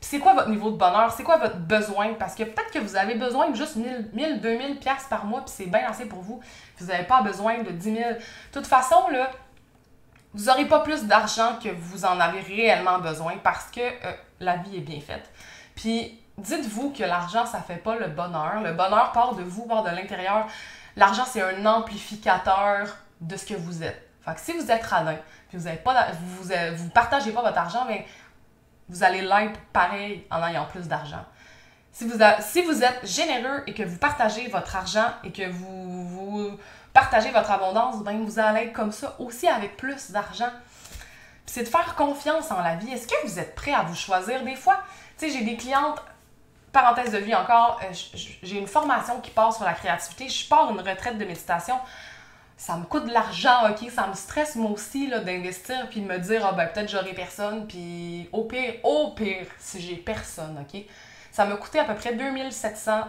C'est 0.00 0.20
quoi 0.20 0.34
votre 0.34 0.48
niveau 0.48 0.70
de 0.70 0.76
bonheur? 0.76 1.12
C'est 1.12 1.24
quoi 1.24 1.38
votre 1.38 1.56
besoin? 1.56 2.14
Parce 2.14 2.34
que 2.34 2.44
peut-être 2.44 2.70
que 2.70 2.78
vous 2.78 2.96
avez 2.96 3.14
besoin 3.14 3.50
de 3.50 3.56
juste 3.56 3.76
1000, 3.76 4.10
1000 4.12 4.40
2000 4.40 4.78
pièces 4.78 5.06
par 5.10 5.24
mois, 5.24 5.40
puis 5.40 5.52
c'est 5.54 5.66
bien 5.66 5.88
assez 5.88 6.06
pour 6.06 6.20
vous. 6.20 6.40
Vous 6.78 6.86
n'avez 6.86 7.04
pas 7.04 7.22
besoin 7.22 7.62
de 7.62 7.70
10 7.70 7.94
000. 7.96 8.10
De 8.10 8.16
toute 8.52 8.66
façon, 8.66 9.08
là, 9.10 9.30
vous 10.34 10.44
n'aurez 10.44 10.66
pas 10.66 10.80
plus 10.80 11.04
d'argent 11.04 11.58
que 11.62 11.68
vous 11.68 12.04
en 12.04 12.20
avez 12.20 12.40
réellement 12.40 12.98
besoin 12.98 13.34
parce 13.42 13.70
que 13.70 13.80
euh, 13.80 14.12
la 14.40 14.56
vie 14.56 14.76
est 14.76 14.80
bien 14.80 15.00
faite. 15.00 15.28
Puis, 15.74 16.20
dites-vous 16.36 16.90
que 16.90 17.02
l'argent, 17.02 17.44
ça 17.44 17.60
fait 17.60 17.76
pas 17.76 17.96
le 17.96 18.06
bonheur. 18.06 18.60
Le 18.62 18.72
bonheur 18.72 19.12
part 19.12 19.34
de 19.34 19.42
vous, 19.42 19.66
part 19.66 19.82
de 19.82 19.90
l'intérieur. 19.90 20.46
L'argent, 20.96 21.24
c'est 21.26 21.42
un 21.42 21.66
amplificateur 21.66 22.96
de 23.20 23.36
ce 23.36 23.46
que 23.46 23.54
vous 23.54 23.82
êtes. 23.82 24.08
Fait 24.24 24.34
que 24.34 24.40
si 24.40 24.52
vous 24.52 24.70
êtes 24.70 24.84
radin, 24.84 25.16
puis 25.48 25.58
vous 25.58 25.68
ne 25.68 25.76
pas, 25.76 26.08
vous, 26.12 26.44
vous, 26.76 26.88
partagez 26.90 27.32
pas 27.32 27.42
votre 27.42 27.58
argent, 27.58 27.84
mais 27.86 28.06
vous 28.88 29.02
allez 29.02 29.22
l'être 29.22 29.60
pareil 29.72 30.26
en 30.30 30.44
ayant 30.46 30.66
plus 30.66 30.88
d'argent. 30.88 31.24
Si 31.92 32.04
vous, 32.06 32.82
êtes 32.84 33.06
généreux 33.06 33.62
et 33.66 33.74
que 33.74 33.82
vous 33.82 33.96
partagez 33.96 34.46
votre 34.48 34.76
argent 34.76 35.08
et 35.24 35.32
que 35.32 35.48
vous, 35.50 36.08
vous 36.08 36.58
partagez 36.92 37.30
votre 37.30 37.50
abondance, 37.50 38.02
ben 38.04 38.24
vous 38.24 38.38
allez 38.38 38.66
être 38.66 38.72
comme 38.72 38.92
ça 38.92 39.16
aussi 39.18 39.48
avec 39.48 39.76
plus 39.76 40.12
d'argent. 40.12 40.50
c'est 41.44 41.64
de 41.64 41.68
faire 41.68 41.96
confiance 41.96 42.52
en 42.52 42.60
la 42.60 42.76
vie. 42.76 42.92
Est-ce 42.92 43.08
que 43.08 43.26
vous 43.26 43.38
êtes 43.38 43.54
prêt 43.56 43.72
à 43.72 43.82
vous 43.82 43.96
choisir 43.96 44.44
des 44.44 44.54
fois? 44.54 44.80
Tu 45.18 45.26
sais, 45.26 45.36
j'ai 45.36 45.44
des 45.44 45.56
clientes, 45.56 46.00
parenthèse 46.72 47.10
de 47.10 47.18
vie 47.18 47.34
encore, 47.34 47.80
euh, 47.82 47.92
j'ai 48.14 48.58
une 48.58 48.68
formation 48.68 49.20
qui 49.20 49.30
part 49.30 49.52
sur 49.52 49.64
la 49.64 49.72
créativité. 49.72 50.28
Je 50.28 50.48
pars 50.48 50.70
une 50.70 50.80
retraite 50.80 51.18
de 51.18 51.24
méditation 51.24 51.74
ça 52.58 52.76
me 52.76 52.84
coûte 52.84 53.06
de 53.06 53.12
l'argent, 53.12 53.70
ok? 53.70 53.88
Ça 53.90 54.08
me 54.08 54.14
stresse 54.14 54.56
moi 54.56 54.72
aussi 54.72 55.08
d'investir 55.08 55.88
puis 55.88 56.00
de 56.00 56.06
me 56.06 56.18
dire, 56.18 56.44
ah 56.44 56.52
ben 56.52 56.66
peut-être 56.66 56.90
j'aurai 56.90 57.14
personne, 57.14 57.66
puis 57.68 58.28
au 58.32 58.44
pire, 58.44 58.74
au 58.82 59.12
pire, 59.12 59.46
si 59.58 59.80
j'ai 59.80 59.94
personne, 59.94 60.58
ok? 60.60 60.82
Ça 61.30 61.44
m'a 61.44 61.54
coûté 61.56 61.78
à 61.78 61.84
peu 61.84 61.94
près 61.94 62.14
2700, 62.14 63.04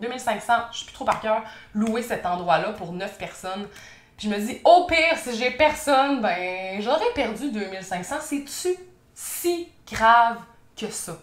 2500, 0.00 0.52
je 0.72 0.76
suis 0.78 0.86
plus 0.86 0.94
trop 0.94 1.04
par 1.04 1.20
cœur, 1.20 1.42
louer 1.74 2.02
cet 2.02 2.24
endroit-là 2.24 2.72
pour 2.72 2.92
9 2.92 3.18
personnes. 3.18 3.68
Puis 4.16 4.28
je 4.28 4.34
me 4.34 4.40
dis, 4.40 4.60
au 4.64 4.86
pire, 4.86 5.18
si 5.18 5.36
j'ai 5.36 5.50
personne, 5.50 6.22
ben 6.22 6.80
j'aurais 6.80 7.12
perdu 7.14 7.50
2500. 7.52 8.16
C'est-tu 8.22 8.74
si 9.14 9.68
grave 9.92 10.38
que 10.74 10.90
ça? 10.90 11.18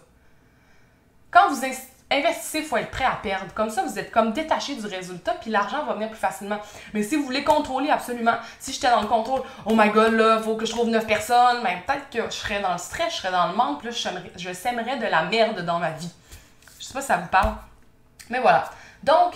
Quand 1.32 1.50
vous 1.50 1.64
investissez, 2.10 2.58
il 2.58 2.64
faut 2.64 2.76
être 2.76 2.90
prêt 2.90 3.04
à 3.04 3.18
perdre. 3.22 3.52
Comme 3.54 3.70
ça, 3.70 3.82
vous 3.82 3.98
êtes 3.98 4.10
comme 4.10 4.32
détaché 4.32 4.76
du 4.76 4.86
résultat, 4.86 5.32
puis 5.40 5.50
l'argent 5.50 5.84
va 5.84 5.94
venir 5.94 6.08
plus 6.08 6.18
facilement. 6.18 6.58
Mais 6.94 7.02
si 7.02 7.16
vous 7.16 7.24
voulez 7.24 7.42
contrôler 7.42 7.90
absolument, 7.90 8.36
si 8.60 8.72
j'étais 8.72 8.90
dans 8.90 9.00
le 9.00 9.08
contrôle, 9.08 9.42
oh 9.64 9.74
my 9.74 9.90
god, 9.90 10.12
là, 10.12 10.40
faut 10.40 10.56
que 10.56 10.66
je 10.66 10.70
trouve 10.70 10.88
9 10.88 11.06
personnes, 11.06 11.62
ben 11.62 11.78
peut-être 11.86 12.10
que 12.10 12.30
je 12.30 12.36
serais 12.36 12.60
dans 12.60 12.72
le 12.72 12.78
stress, 12.78 13.12
je 13.14 13.18
serais 13.18 13.32
dans 13.32 13.48
le 13.48 13.56
manque, 13.56 13.82
là, 13.82 13.90
je, 13.90 14.52
sèmerais 14.52 14.98
de 14.98 15.06
la 15.06 15.24
merde 15.24 15.60
dans 15.64 15.78
ma 15.78 15.90
vie. 15.90 16.10
Je 16.78 16.84
sais 16.84 16.94
pas 16.94 17.00
si 17.00 17.08
ça 17.08 17.16
vous 17.16 17.28
parle. 17.28 17.54
Mais 18.30 18.40
voilà. 18.40 18.70
Donc, 19.02 19.34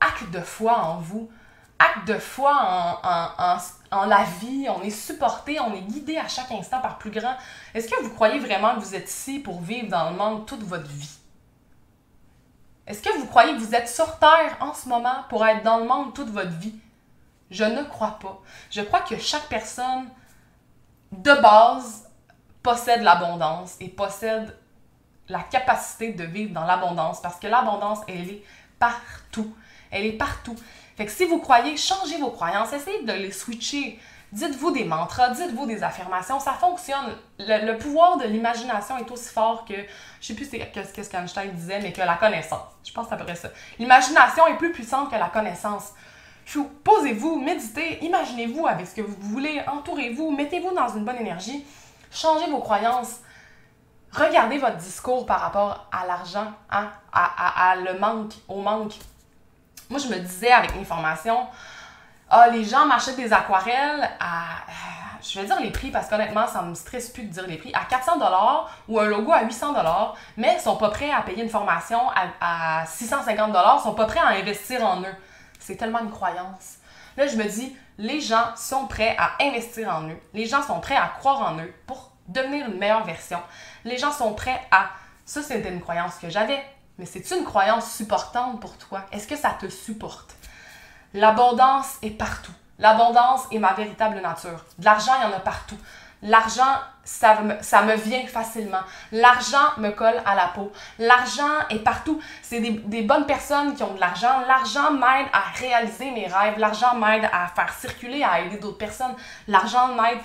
acte 0.00 0.30
de 0.30 0.40
foi 0.40 0.78
en 0.78 0.96
vous 0.98 1.30
acte 1.76 2.06
de 2.06 2.18
foi 2.18 2.52
en, 3.02 3.58
en, 3.90 4.04
la 4.06 4.24
vie, 4.40 4.66
on 4.68 4.82
est 4.82 4.90
supporté, 4.90 5.58
on 5.60 5.74
est 5.74 5.82
guidé 5.82 6.16
à 6.16 6.28
chaque 6.28 6.50
instant 6.52 6.80
par 6.80 6.98
plus 6.98 7.10
grand. 7.10 7.34
Est-ce 7.74 7.88
que 7.88 8.00
vous 8.02 8.10
croyez 8.10 8.38
vraiment 8.38 8.76
que 8.76 8.80
vous 8.80 8.94
êtes 8.94 9.08
ici 9.08 9.40
pour 9.40 9.60
vivre 9.60 9.88
dans 9.88 10.10
le 10.10 10.16
monde 10.16 10.46
toute 10.46 10.62
votre 10.62 10.88
vie? 10.88 11.18
Est-ce 12.86 13.02
que 13.02 13.18
vous 13.18 13.26
croyez 13.26 13.54
que 13.54 13.60
vous 13.60 13.74
êtes 13.74 13.88
sur 13.88 14.18
Terre 14.18 14.56
en 14.60 14.74
ce 14.74 14.88
moment 14.88 15.24
pour 15.28 15.44
être 15.46 15.62
dans 15.62 15.78
le 15.78 15.84
monde 15.84 16.14
toute 16.14 16.28
votre 16.28 16.52
vie? 16.58 16.74
Je 17.50 17.64
ne 17.64 17.82
crois 17.82 18.18
pas. 18.20 18.40
Je 18.70 18.82
crois 18.82 19.00
que 19.00 19.18
chaque 19.18 19.48
personne, 19.48 20.08
de 21.12 21.32
base, 21.40 22.10
possède 22.62 23.02
l'abondance 23.02 23.76
et 23.80 23.88
possède 23.88 24.58
la 25.28 25.40
capacité 25.40 26.12
de 26.12 26.24
vivre 26.24 26.52
dans 26.52 26.64
l'abondance 26.64 27.22
parce 27.22 27.36
que 27.38 27.46
l'abondance, 27.46 28.00
elle 28.08 28.28
est 28.28 28.42
partout. 28.78 29.54
Elle 29.90 30.06
est 30.06 30.18
partout. 30.18 30.56
Fait 30.96 31.06
que 31.06 31.12
si 31.12 31.24
vous 31.24 31.38
croyez, 31.38 31.76
changez 31.76 32.18
vos 32.18 32.30
croyances, 32.30 32.72
essayez 32.72 33.02
de 33.02 33.12
les 33.12 33.32
switcher. 33.32 33.98
Dites-vous 34.34 34.72
des 34.72 34.84
mantras, 34.84 35.28
dites-vous 35.28 35.64
des 35.64 35.84
affirmations, 35.84 36.40
ça 36.40 36.54
fonctionne. 36.54 37.14
Le, 37.38 37.78
pouvoir 37.78 38.16
de 38.16 38.24
l'imagination 38.24 38.98
est 38.98 39.08
aussi 39.08 39.32
fort 39.32 39.64
que, 39.64 39.74
je 40.20 40.26
sais 40.26 40.34
plus 40.34 40.44
ce 40.46 41.08
qu'Einstein 41.08 41.52
disait, 41.52 41.78
mais 41.78 41.92
que 41.92 42.00
la 42.00 42.16
connaissance. 42.16 42.66
Je 42.82 42.92
pense 42.92 43.12
à 43.12 43.16
peu 43.16 43.22
près 43.22 43.36
ça. 43.36 43.50
L'imagination 43.78 44.44
est 44.48 44.56
plus 44.56 44.72
puissante 44.72 45.08
que 45.08 45.14
la 45.14 45.28
connaissance. 45.28 45.92
Posez-vous, 46.82 47.40
méditez, 47.40 48.04
imaginez-vous 48.04 48.66
avec 48.66 48.88
ce 48.88 48.96
que 48.96 49.02
vous 49.02 49.14
voulez, 49.20 49.62
entourez-vous, 49.68 50.32
mettez-vous 50.32 50.74
dans 50.74 50.88
une 50.88 51.04
bonne 51.04 51.18
énergie, 51.18 51.64
changez 52.10 52.50
vos 52.50 52.58
croyances, 52.58 53.20
regardez 54.10 54.58
votre 54.58 54.78
discours 54.78 55.26
par 55.26 55.42
rapport 55.42 55.86
à 55.92 56.06
l'argent, 56.08 56.52
hein, 56.72 56.90
à 57.12 57.76
le 57.76 58.00
manque, 58.00 58.32
au 58.48 58.60
manque. 58.60 58.94
Moi, 59.90 60.00
je 60.00 60.08
me 60.08 60.18
disais 60.18 60.50
avec 60.50 60.74
mes 60.74 60.84
formations, 60.84 61.46
ah, 62.36 62.48
les 62.48 62.64
gens 62.64 62.84
m'achètent 62.84 63.16
des 63.16 63.32
aquarelles 63.32 64.10
à. 64.18 64.42
Je 65.22 65.40
vais 65.40 65.46
dire 65.46 65.60
les 65.60 65.70
prix 65.70 65.90
parce 65.90 66.08
qu'honnêtement, 66.08 66.46
ça 66.48 66.62
me 66.62 66.74
stresse 66.74 67.08
plus 67.08 67.22
de 67.22 67.28
dire 67.28 67.46
les 67.46 67.56
prix. 67.56 67.72
À 67.74 67.84
400 67.84 68.18
ou 68.88 68.98
un 68.98 69.06
logo 69.06 69.32
à 69.32 69.42
800 69.42 69.72
mais 70.36 70.56
ils 70.58 70.60
sont 70.60 70.76
pas 70.76 70.90
prêts 70.90 71.10
à 71.12 71.22
payer 71.22 71.44
une 71.44 71.48
formation 71.48 71.98
à, 72.10 72.80
à 72.80 72.86
650 72.86 73.54
ils 73.54 73.82
sont 73.82 73.94
pas 73.94 74.06
prêts 74.06 74.18
à 74.18 74.30
investir 74.30 74.84
en 74.84 75.00
eux. 75.00 75.14
C'est 75.60 75.76
tellement 75.76 76.00
une 76.00 76.10
croyance. 76.10 76.78
Là, 77.16 77.28
je 77.28 77.36
me 77.36 77.44
dis, 77.44 77.74
les 77.98 78.20
gens 78.20 78.54
sont 78.56 78.88
prêts 78.88 79.16
à 79.16 79.32
investir 79.40 79.88
en 79.88 80.08
eux. 80.08 80.18
Les 80.34 80.46
gens 80.46 80.62
sont 80.62 80.80
prêts 80.80 80.96
à 80.96 81.06
croire 81.06 81.40
en 81.40 81.56
eux 81.58 81.72
pour 81.86 82.10
devenir 82.26 82.66
une 82.66 82.78
meilleure 82.78 83.04
version. 83.04 83.38
Les 83.84 83.96
gens 83.96 84.12
sont 84.12 84.34
prêts 84.34 84.60
à. 84.72 84.90
Ça, 85.24 85.40
c'était 85.40 85.70
une 85.70 85.80
croyance 85.80 86.16
que 86.16 86.28
j'avais. 86.28 86.60
Mais 86.98 87.06
c'est 87.06 87.30
une 87.30 87.44
croyance 87.44 87.92
supportante 87.92 88.60
pour 88.60 88.76
toi? 88.76 89.02
Est-ce 89.12 89.26
que 89.26 89.36
ça 89.36 89.50
te 89.50 89.68
supporte? 89.68 90.34
L'abondance 91.14 91.96
est 92.02 92.10
partout. 92.10 92.52
L'abondance 92.78 93.42
est 93.52 93.58
ma 93.58 93.72
véritable 93.72 94.20
nature. 94.20 94.64
De 94.78 94.84
l'argent, 94.84 95.12
il 95.18 95.30
y 95.30 95.32
en 95.32 95.36
a 95.36 95.40
partout. 95.40 95.78
L'argent, 96.22 96.78
ça 97.04 97.42
me, 97.42 97.94
vient 97.96 98.26
facilement. 98.26 98.80
L'argent 99.12 99.76
me 99.76 99.90
colle 99.90 100.20
à 100.26 100.34
la 100.34 100.48
peau. 100.48 100.72
L'argent 100.98 101.68
est 101.70 101.78
partout. 101.78 102.20
C'est 102.42 102.60
des, 102.60 102.70
des, 102.70 103.02
bonnes 103.02 103.26
personnes 103.26 103.74
qui 103.74 103.82
ont 103.82 103.94
de 103.94 104.00
l'argent. 104.00 104.40
L'argent 104.48 104.90
m'aide 104.90 105.26
à 105.32 105.42
réaliser 105.54 106.10
mes 106.10 106.26
rêves. 106.26 106.58
L'argent 106.58 106.96
m'aide 106.96 107.28
à 107.32 107.46
faire 107.48 107.72
circuler, 107.74 108.24
à 108.24 108.40
aider 108.40 108.56
d'autres 108.56 108.78
personnes. 108.78 109.14
L'argent 109.46 109.94
m'aide 109.94 110.18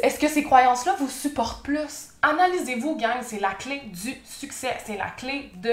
est-ce 0.00 0.18
que 0.18 0.28
ces 0.28 0.42
croyances-là 0.42 0.94
vous 0.98 1.08
supportent 1.08 1.62
plus? 1.62 2.08
Analysez-vous, 2.22 2.96
gang, 2.96 3.18
c'est 3.20 3.40
la 3.40 3.52
clé 3.52 3.82
du 3.86 4.14
succès, 4.24 4.74
c'est 4.86 4.96
la 4.96 5.10
clé 5.10 5.50
de, 5.56 5.72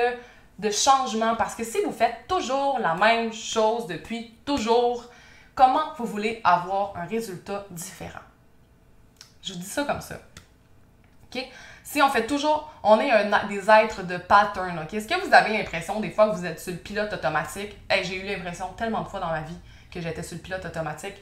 de 0.60 0.70
changement. 0.70 1.36
Parce 1.36 1.56
que 1.56 1.64
si 1.64 1.82
vous 1.84 1.92
faites 1.92 2.28
toujours 2.28 2.78
la 2.80 2.94
même 2.94 3.34
chose 3.34 3.88
depuis 3.88 4.36
toujours, 4.46 5.06
comment 5.56 5.94
vous 5.98 6.06
voulez 6.06 6.42
avoir 6.44 6.96
un 6.96 7.06
résultat 7.06 7.66
différent? 7.72 8.20
Je 9.42 9.54
vous 9.54 9.60
dis 9.60 9.66
ça 9.66 9.84
comme 9.86 10.02
ça. 10.02 10.16
OK? 11.34 11.44
Si 11.84 12.02
on 12.04 12.10
fait 12.10 12.28
toujours, 12.28 12.72
on 12.84 13.00
est 13.00 13.10
des 13.48 13.70
êtres 13.70 14.04
de 14.04 14.18
pattern, 14.18 14.78
OK? 14.80 14.94
Est-ce 14.94 15.08
que 15.08 15.26
vous 15.26 15.34
avez 15.34 15.58
l'impression 15.58 16.00
des 16.00 16.12
fois 16.12 16.30
que 16.30 16.36
vous 16.36 16.46
êtes 16.46 16.60
sur 16.60 16.72
le 16.72 16.78
pilote 16.78 17.12
automatique? 17.12 17.76
J'ai 18.04 18.22
eu 18.22 18.26
l'impression 18.26 18.68
tellement 18.74 19.02
de 19.02 19.08
fois 19.08 19.20
dans 19.20 19.32
ma 19.32 19.42
vie 19.42 19.58
que 19.90 20.00
j'étais 20.00 20.22
sur 20.22 20.36
le 20.36 20.44
pilote 20.44 20.64
automatique. 20.64 21.16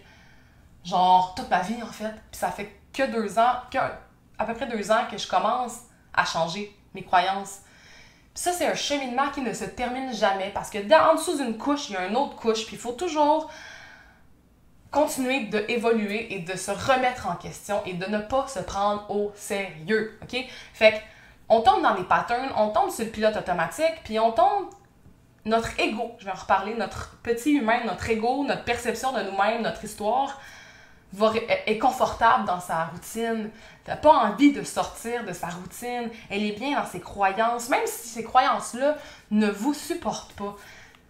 Genre, 0.83 1.35
toute 1.35 1.49
ma 1.49 1.61
vie, 1.61 1.81
en 1.81 1.87
fait. 1.91 2.11
Puis 2.31 2.39
ça 2.39 2.51
fait 2.51 2.69
que 2.91 3.03
deux 3.03 3.39
ans, 3.39 3.53
que 3.71 3.77
à 3.77 4.45
peu 4.45 4.53
près 4.53 4.67
deux 4.67 4.91
ans 4.91 5.05
que 5.09 5.17
je 5.17 5.27
commence 5.27 5.79
à 6.13 6.25
changer 6.25 6.75
mes 6.93 7.03
croyances. 7.03 7.59
Ça, 8.37 8.51
c'est 8.51 8.67
un 8.67 8.75
cheminement 8.75 9.31
qui 9.31 9.41
ne 9.41 9.51
se 9.51 9.65
termine 9.65 10.13
jamais 10.13 10.51
parce 10.53 10.69
que 10.69 10.77
en 10.77 11.15
dessous 11.15 11.37
d'une 11.37 11.57
couche, 11.57 11.89
il 11.89 11.93
y 11.93 11.97
a 11.97 12.05
une 12.05 12.15
autre 12.15 12.35
couche, 12.35 12.67
puis 12.67 12.75
il 12.75 12.79
faut 12.79 12.91
toujours 12.91 13.49
continuer 14.91 15.45
d'évoluer 15.45 16.35
et 16.35 16.39
de 16.41 16.55
se 16.55 16.69
remettre 16.69 17.25
en 17.25 17.33
question 17.33 17.81
et 17.87 17.93
de 17.93 18.05
ne 18.05 18.19
pas 18.19 18.47
se 18.47 18.59
prendre 18.59 19.09
au 19.09 19.31
sérieux, 19.33 20.19
OK? 20.21 20.37
Fait 20.75 20.91
que, 20.91 20.97
on 21.49 21.61
tombe 21.61 21.81
dans 21.81 21.95
des 21.95 22.03
patterns, 22.03 22.51
on 22.55 22.69
tombe 22.69 22.91
sur 22.91 23.05
le 23.05 23.09
pilote 23.09 23.35
automatique, 23.35 24.03
puis 24.03 24.19
on 24.19 24.31
tombe 24.31 24.69
notre 25.45 25.71
ego, 25.79 26.11
je 26.19 26.25
vais 26.25 26.31
en 26.31 26.35
reparler, 26.35 26.75
notre 26.75 27.17
petit 27.23 27.53
humain, 27.53 27.79
notre 27.87 28.07
ego, 28.07 28.43
notre 28.43 28.65
perception 28.65 29.13
de 29.13 29.23
nous-mêmes, 29.23 29.63
notre 29.63 29.83
histoire, 29.83 30.39
est 31.65 31.77
confortable 31.77 32.45
dans 32.45 32.59
sa 32.59 32.85
routine, 32.85 33.49
n'a 33.87 33.95
pas 33.95 34.11
envie 34.11 34.51
de 34.51 34.63
sortir 34.63 35.23
de 35.25 35.33
sa 35.33 35.47
routine, 35.47 36.09
elle 36.29 36.43
est 36.43 36.59
bien 36.59 36.79
dans 36.79 36.85
ses 36.85 36.99
croyances, 36.99 37.69
même 37.69 37.85
si 37.85 38.07
ces 38.09 38.23
croyances-là 38.23 38.95
ne 39.31 39.49
vous 39.49 39.73
supportent 39.73 40.33
pas. 40.33 40.55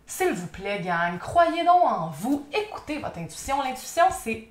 S'il 0.05 0.31
vous 0.31 0.47
plaît, 0.47 0.81
gang, 0.81 1.17
croyez 1.19 1.63
donc 1.65 1.83
en 1.83 2.07
vous, 2.07 2.45
écoutez 2.53 2.99
votre 2.99 3.17
intuition. 3.17 3.61
L'intuition, 3.61 4.05
c'est 4.23 4.47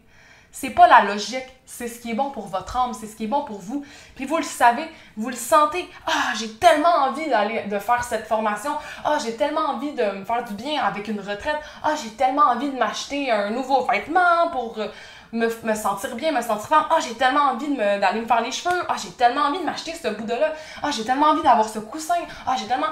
c'est 0.58 0.70
pas 0.70 0.86
la 0.86 1.02
logique, 1.02 1.44
c'est 1.66 1.86
ce 1.86 2.00
qui 2.00 2.12
est 2.12 2.14
bon 2.14 2.30
pour 2.30 2.46
votre 2.46 2.78
âme, 2.78 2.94
c'est 2.94 3.06
ce 3.06 3.14
qui 3.14 3.24
est 3.24 3.26
bon 3.26 3.44
pour 3.44 3.58
vous. 3.58 3.84
Puis 4.14 4.24
vous 4.24 4.38
le 4.38 4.42
savez, 4.42 4.90
vous 5.14 5.28
le 5.28 5.36
sentez. 5.36 5.86
Ah, 6.06 6.32
j'ai 6.34 6.50
tellement 6.54 6.94
envie 7.04 7.28
d'aller 7.28 7.64
de 7.64 7.78
faire 7.78 8.02
cette 8.02 8.26
formation. 8.26 8.70
Ah, 9.04 9.18
j'ai 9.22 9.36
tellement 9.36 9.66
envie 9.72 9.92
de 9.92 10.02
me 10.02 10.24
faire 10.24 10.42
du 10.44 10.54
bien 10.54 10.82
avec 10.82 11.08
une 11.08 11.20
retraite. 11.20 11.58
Ah, 11.82 11.92
j'ai 12.02 12.08
tellement 12.08 12.46
envie 12.46 12.70
de 12.70 12.78
m'acheter 12.78 13.30
un 13.30 13.50
nouveau 13.50 13.84
vêtement 13.84 14.48
pour 14.50 14.78
euh, 14.78 14.88
me, 15.32 15.48
me, 15.64 15.74
sentir 15.74 16.14
bien, 16.16 16.32
me 16.32 16.42
sentir 16.42 16.68
femme. 16.68 16.86
Ah, 16.90 16.98
j'ai 17.00 17.14
tellement 17.14 17.52
envie 17.52 17.74
d'aller 17.76 18.20
me 18.20 18.26
faire 18.26 18.40
les 18.40 18.52
cheveux. 18.52 18.82
Ah, 18.88 18.96
j'ai 19.02 19.10
tellement 19.10 19.42
envie 19.42 19.58
de 19.58 19.64
m'acheter 19.64 19.94
ce 19.94 20.08
Bouddha-là. 20.08 20.52
Ah, 20.82 20.90
j'ai 20.90 21.04
tellement 21.04 21.26
envie 21.26 21.42
d'avoir 21.42 21.68
ce 21.68 21.78
coussin. 21.78 22.14
Ah, 22.46 22.56
j'ai 22.58 22.66
tellement. 22.66 22.88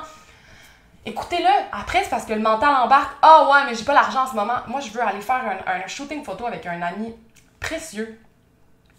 Écoutez-le. 1.07 1.49
Après, 1.73 2.03
c'est 2.03 2.11
parce 2.11 2.25
que 2.25 2.33
le 2.33 2.41
mental 2.41 2.75
embarque. 2.75 3.17
Ah, 3.23 3.49
ouais, 3.51 3.67
mais 3.67 3.75
j'ai 3.75 3.85
pas 3.85 3.95
l'argent 3.95 4.25
en 4.25 4.27
ce 4.27 4.35
moment. 4.35 4.57
Moi, 4.67 4.81
je 4.81 4.91
veux 4.91 5.03
aller 5.03 5.21
faire 5.21 5.43
un, 5.67 5.87
shooting 5.87 6.25
photo 6.25 6.47
avec 6.47 6.67
un 6.67 6.81
ami 6.83 7.15
précieux. 7.61 8.21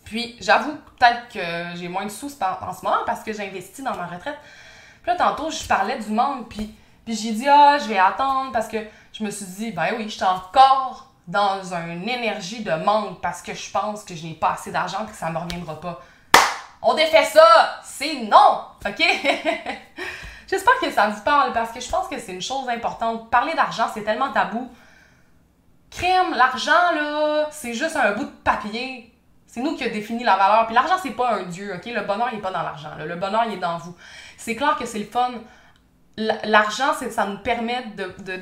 Puis, 0.04 0.36
j'avoue 0.40 0.76
peut-être 0.98 1.28
que 1.34 1.78
j'ai 1.78 1.88
moins 1.88 2.06
de 2.06 2.12
sous 2.12 2.32
en 2.42 2.74
ce 2.74 2.86
moment 2.86 3.00
parce 3.06 3.24
que 3.24 3.34
j'ai 3.34 3.48
investi 3.48 3.82
dans 3.82 3.96
ma 3.96 4.06
retraite. 4.06 4.38
Puis 5.02 5.12
là, 5.12 5.18
tantôt, 5.18 5.50
je 5.50 5.66
parlais 5.68 5.98
du 5.98 6.10
monde, 6.10 6.48
puis, 6.50 6.74
puis 7.06 7.16
j'ai 7.16 7.32
dit, 7.32 7.48
ah, 7.48 7.78
je 7.80 7.88
vais 7.88 7.98
attendre 7.98 8.52
parce 8.52 8.68
que 8.68 8.78
je 9.14 9.24
me 9.24 9.32
suis 9.32 9.46
dit, 9.46 9.72
ben 9.72 9.94
oui, 9.98 10.06
je 10.06 10.16
suis 10.16 10.24
encore 10.24 11.05
dans 11.28 11.74
une 11.74 12.08
énergie 12.08 12.64
de 12.64 12.72
manque 12.72 13.20
parce 13.22 13.42
que 13.42 13.54
je 13.54 13.72
pense 13.72 14.04
que 14.04 14.16
je 14.16 14.26
n'ai 14.26 14.34
pas 14.34 14.52
assez 14.52 14.72
d'argent 14.72 15.06
et 15.06 15.12
que 15.12 15.18
ça 15.18 15.30
ne 15.30 15.34
me 15.34 15.40
reviendra 15.40 15.80
pas. 15.80 16.02
On 16.82 16.94
défait 16.94 17.26
ça! 17.26 17.82
C'est 17.84 18.16
non! 18.24 18.62
OK? 18.86 19.04
J'espère 20.48 20.80
que 20.80 20.92
ça 20.92 21.08
vous 21.08 21.22
parle 21.22 21.52
parce 21.54 21.72
que 21.72 21.80
je 21.80 21.90
pense 21.90 22.08
que 22.08 22.20
c'est 22.20 22.34
une 22.34 22.42
chose 22.42 22.70
importante. 22.70 23.32
Parler 23.32 23.56
d'argent, 23.56 23.88
c'est 23.92 24.04
tellement 24.04 24.32
tabou. 24.32 24.72
Crème, 25.90 26.36
l'argent, 26.36 26.92
là, 26.94 27.48
c'est 27.50 27.74
juste 27.74 27.96
un 27.96 28.12
bout 28.12 28.26
de 28.26 28.32
papier. 28.44 29.12
C'est 29.48 29.62
nous 29.62 29.76
qui 29.76 29.84
a 29.84 29.90
défini 29.90 30.24
la 30.24 30.36
valeur. 30.36 30.68
Puis 30.68 30.76
l'argent, 30.76 30.96
c'est 31.02 31.12
pas 31.12 31.36
un 31.36 31.44
dieu, 31.44 31.74
OK? 31.74 31.86
Le 31.86 32.02
bonheur, 32.02 32.30
il 32.32 32.38
est 32.38 32.42
pas 32.42 32.52
dans 32.52 32.62
l'argent. 32.62 32.90
Le 33.00 33.16
bonheur, 33.16 33.46
il 33.48 33.54
est 33.54 33.58
dans 33.58 33.78
vous. 33.78 33.96
C'est 34.38 34.56
clair 34.56 34.76
que 34.78 34.86
c'est 34.86 35.00
le 35.00 35.06
fun 35.06 35.32
l'argent, 36.18 36.94
ça 36.94 37.26
nous 37.26 37.38
permet 37.40 37.84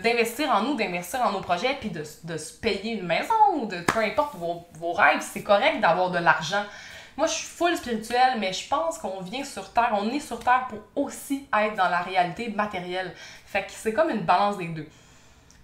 d'investir 0.01 0.47
de, 0.47 0.53
en 0.53 0.61
nous, 0.63 0.75
d'investir 0.75 1.21
en 1.21 1.31
nos 1.31 1.41
projets, 1.41 1.77
puis 1.79 1.89
de, 1.89 2.03
se 2.03 2.53
payer 2.53 2.93
une 2.93 3.05
maison 3.05 3.33
ou 3.55 3.65
de 3.65 3.81
peu 3.81 3.99
importe 3.99 4.35
vos, 4.35 4.67
vos 4.73 4.93
rêves. 4.93 5.21
C'est 5.21 5.43
correct 5.43 5.79
d'avoir 5.81 6.11
de 6.11 6.19
l'argent. 6.19 6.63
Moi, 7.15 7.27
je 7.27 7.33
suis 7.33 7.47
full 7.47 7.75
spirituelle, 7.77 8.39
mais 8.39 8.53
je 8.53 8.67
pense 8.67 8.97
qu'on 8.97 9.21
vient 9.21 9.43
sur 9.43 9.71
Terre, 9.71 9.91
on 9.93 10.09
est 10.09 10.19
sur 10.19 10.39
Terre 10.39 10.67
pour 10.67 10.79
aussi 10.95 11.47
être 11.55 11.75
dans 11.75 11.89
la 11.89 12.01
réalité 12.01 12.49
matérielle. 12.49 13.13
Fait 13.45 13.63
que 13.63 13.71
c'est 13.71 13.93
comme 13.93 14.09
une 14.09 14.25
balance 14.25 14.57
des 14.57 14.67
deux. 14.67 14.87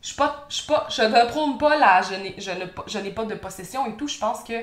Je 0.02 0.16
pas, 0.16 0.46
je 0.50 0.64
pas, 0.66 0.88
je 0.90 1.02
ne 1.02 1.28
prône 1.28 1.58
pas 1.58 1.76
la, 1.78 2.02
je 2.02 2.14
n'ai, 2.14 3.04
n'ai 3.04 3.12
pas 3.12 3.26
de 3.26 3.36
possession 3.36 3.86
et 3.88 3.98
tout. 3.98 4.08
Je 4.08 4.18
pense 4.18 4.44
que 4.44 4.54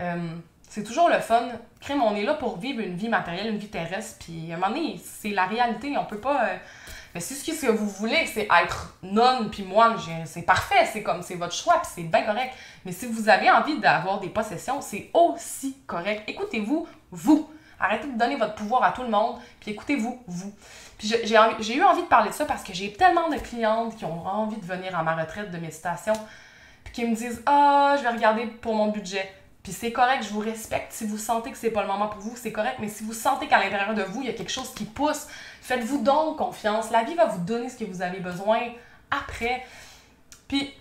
euh, 0.00 0.34
c'est 0.70 0.84
toujours 0.84 1.08
le 1.08 1.18
fun. 1.18 1.48
Crème, 1.80 2.00
on 2.00 2.14
est 2.14 2.22
là 2.22 2.34
pour 2.34 2.56
vivre 2.56 2.80
une 2.80 2.94
vie 2.94 3.08
matérielle, 3.08 3.48
une 3.48 3.58
vie 3.58 3.68
terrestre. 3.68 4.24
Puis 4.24 4.52
à 4.52 4.54
un 4.54 4.58
moment 4.58 4.72
donné, 4.72 5.00
c'est 5.04 5.30
la 5.30 5.46
réalité. 5.46 5.96
On 5.98 6.04
peut 6.04 6.20
pas. 6.20 6.44
Euh, 6.44 6.56
mais 7.12 7.20
si 7.20 7.34
ce 7.34 7.66
que 7.66 7.72
vous 7.72 7.88
voulez, 7.88 8.24
c'est 8.26 8.46
être 8.62 8.96
non 9.02 9.48
puis 9.50 9.64
moine, 9.64 9.96
c'est 10.26 10.42
parfait, 10.42 10.86
c'est 10.92 11.02
comme 11.02 11.22
c'est 11.22 11.34
votre 11.34 11.54
choix, 11.54 11.82
puis 11.82 11.90
c'est 11.92 12.02
bien 12.04 12.22
correct. 12.22 12.54
Mais 12.84 12.92
si 12.92 13.06
vous 13.06 13.28
avez 13.28 13.50
envie 13.50 13.80
d'avoir 13.80 14.20
des 14.20 14.28
possessions, 14.28 14.80
c'est 14.80 15.10
aussi 15.12 15.76
correct. 15.86 16.22
Écoutez-vous, 16.28 16.86
vous. 17.10 17.50
Arrêtez 17.80 18.06
de 18.06 18.16
donner 18.16 18.36
votre 18.36 18.54
pouvoir 18.54 18.84
à 18.84 18.92
tout 18.92 19.02
le 19.02 19.08
monde, 19.08 19.40
puis 19.58 19.72
écoutez-vous, 19.72 20.22
vous. 20.26 20.54
Puis 20.98 21.08
j'ai 21.08 21.76
eu 21.76 21.82
envie 21.82 22.02
de 22.02 22.08
parler 22.08 22.28
de 22.28 22.34
ça 22.34 22.44
parce 22.44 22.62
que 22.62 22.74
j'ai 22.74 22.92
tellement 22.92 23.28
de 23.28 23.36
clientes 23.36 23.96
qui 23.96 24.04
ont 24.04 24.24
envie 24.24 24.58
de 24.58 24.66
venir 24.66 24.96
à 24.96 25.02
ma 25.02 25.16
retraite 25.16 25.50
de 25.50 25.56
méditation, 25.56 26.12
puis 26.84 26.92
qui 26.92 27.06
me 27.06 27.16
disent 27.16 27.42
Ah, 27.46 27.96
je 27.98 28.02
vais 28.02 28.10
regarder 28.10 28.46
pour 28.46 28.74
mon 28.74 28.88
budget. 28.88 29.32
Puis 29.62 29.72
c'est 29.72 29.92
correct, 29.92 30.22
je 30.22 30.30
vous 30.30 30.40
respecte. 30.40 30.92
Si 30.92 31.06
vous 31.06 31.18
sentez 31.18 31.50
que 31.50 31.58
c'est 31.58 31.70
pas 31.70 31.82
le 31.82 31.88
moment 31.88 32.08
pour 32.08 32.20
vous, 32.20 32.34
c'est 32.34 32.52
correct. 32.52 32.76
Mais 32.80 32.88
si 32.88 33.04
vous 33.04 33.12
sentez 33.12 33.46
qu'à 33.46 33.58
l'intérieur 33.58 33.94
de 33.94 34.02
vous, 34.02 34.22
il 34.22 34.26
y 34.26 34.30
a 34.30 34.32
quelque 34.32 34.50
chose 34.50 34.72
qui 34.74 34.84
pousse, 34.84 35.26
faites-vous 35.60 36.02
donc 36.02 36.38
confiance. 36.38 36.90
La 36.90 37.04
vie 37.04 37.14
va 37.14 37.26
vous 37.26 37.40
donner 37.40 37.68
ce 37.68 37.76
que 37.76 37.84
vous 37.84 38.00
avez 38.00 38.20
besoin 38.20 38.60
après. 39.10 39.64
Puis, 40.48 40.72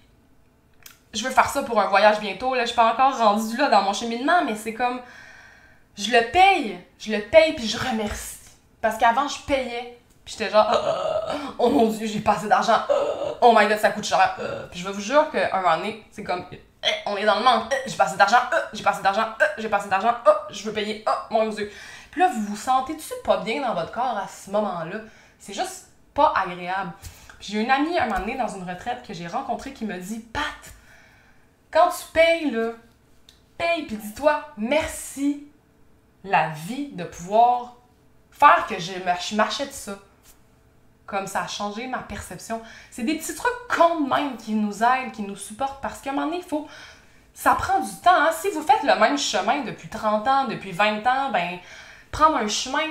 je 1.14 1.24
veux 1.24 1.32
faire 1.32 1.50
ça 1.50 1.64
pour 1.64 1.80
un 1.82 1.88
voyage 1.88 2.20
bientôt. 2.22 2.56
Là, 2.56 2.62
je 2.62 2.68
suis 2.68 2.76
pas 2.76 2.94
encore 2.94 3.18
rendue 3.18 3.58
là 3.58 3.68
dans 3.70 3.82
mon 3.82 3.94
cheminement, 3.94 4.46
mais 4.46 4.56
c'est 4.56 4.74
comme. 4.74 5.02
Je 5.98 6.12
le 6.12 6.32
paye. 6.32 6.80
Je 7.00 7.12
le 7.12 7.22
paye, 7.22 7.54
puis 7.54 7.68
je 7.68 7.78
remercie. 7.78 8.38
Parce 8.80 8.98
qu'avant, 8.98 9.28
je 9.28 9.42
payais. 9.42 10.00
Puis 10.24 10.36
j'étais 10.38 10.52
genre, 10.52 10.74
oh 11.58 11.70
mon 11.70 11.88
dieu, 11.88 12.08
j'ai 12.08 12.20
pas 12.20 12.34
assez 12.34 12.48
d'argent. 12.48 12.80
Oh 13.42 13.54
my 13.54 13.68
god, 13.68 13.80
ça 13.80 13.90
coûte 13.92 14.06
cher. 14.06 14.38
Puis 14.72 14.80
je 14.80 14.88
vous 14.88 15.02
jure 15.02 15.30
qu'un 15.32 15.62
moment 15.62 15.78
donné, 15.78 16.06
c'est 16.12 16.24
comme 16.24 16.46
eh, 16.84 16.88
on 17.06 17.18
est 17.18 17.26
dans 17.26 17.40
le 17.40 17.44
manque, 17.44 17.74
eh, 17.74 17.90
j'ai 17.90 17.98
pas 17.98 18.06
d'argent, 18.16 18.38
eh, 18.52 18.76
j'ai 18.78 18.84
pas 18.84 18.92
assez 18.92 19.04
d'argent, 19.04 19.28
j'ai 19.58 19.70
pas 19.70 19.80
d'argent, 19.80 20.16
oh, 20.26 20.32
je 20.50 20.64
veux 20.64 20.74
payer, 20.74 21.04
oh 21.08 21.34
mon 21.34 21.50
dieu. 21.50 21.72
Puis 22.12 22.22
là, 22.22 22.30
vous 22.30 22.42
vous 22.42 22.56
sentez-tu 22.56 23.14
pas 23.24 23.38
bien 23.38 23.62
dans 23.62 23.74
votre 23.74 23.92
corps 23.92 24.18
à 24.18 24.28
ce 24.28 24.50
moment-là? 24.52 25.00
C'est 25.40 25.54
juste 25.54 25.88
pas 26.14 26.34
agréable. 26.36 26.92
J'ai 27.40 27.62
une 27.62 27.72
amie 27.72 27.98
un 27.98 28.08
moment 28.08 28.20
donné 28.20 28.38
dans 28.38 28.48
une 28.48 28.70
retraite 28.70 29.06
que 29.06 29.14
j'ai 29.14 29.28
rencontrée 29.28 29.74
qui 29.74 29.86
me 29.86 29.98
dit 29.98 30.20
Pat, 30.20 30.44
quand 31.72 31.90
tu 31.90 32.12
payes, 32.14 32.52
là, 32.52 32.72
paye, 33.58 33.86
puis 33.86 33.98
dis-toi 33.98 34.42
merci 34.58 35.48
la 36.24 36.50
vie 36.50 36.90
de 36.90 37.04
pouvoir 37.04 37.76
faire 38.32 38.66
que 38.68 38.80
je 38.80 39.36
m'achète 39.36 39.74
ça 39.74 39.94
comme 41.10 41.28
ça 41.28 41.42
a 41.42 41.48
changé 41.48 41.88
ma 41.88 42.00
perception. 42.00 42.62
C'est 42.92 43.04
des 43.04 43.16
petits 43.16 43.36
trucs 43.36 43.68
comme 43.68 44.08
même 44.10 44.38
qui 44.38 44.54
nous 44.54 44.84
aident, 44.84 45.12
qui 45.12 45.24
nous 45.24 45.36
supportent, 45.36 45.82
parce 45.82 46.00
qu'à 46.00 46.12
un 46.12 46.14
moment 46.14 46.28
donné, 46.28 46.38
il 46.38 46.48
faut... 46.48 46.68
Ça 47.34 47.56
prend 47.56 47.80
du 47.80 47.92
temps. 48.04 48.12
Hein. 48.14 48.32
Si 48.34 48.50
vous 48.50 48.62
faites 48.62 48.84
le 48.84 49.00
même 49.00 49.18
chemin 49.18 49.62
depuis 49.64 49.88
30 49.88 50.28
ans, 50.28 50.46
depuis 50.46 50.72
20 50.72 51.08
ans, 51.08 51.32
ben 51.32 51.58
prendre 52.12 52.36
un 52.36 52.50
chemin, 52.50 52.84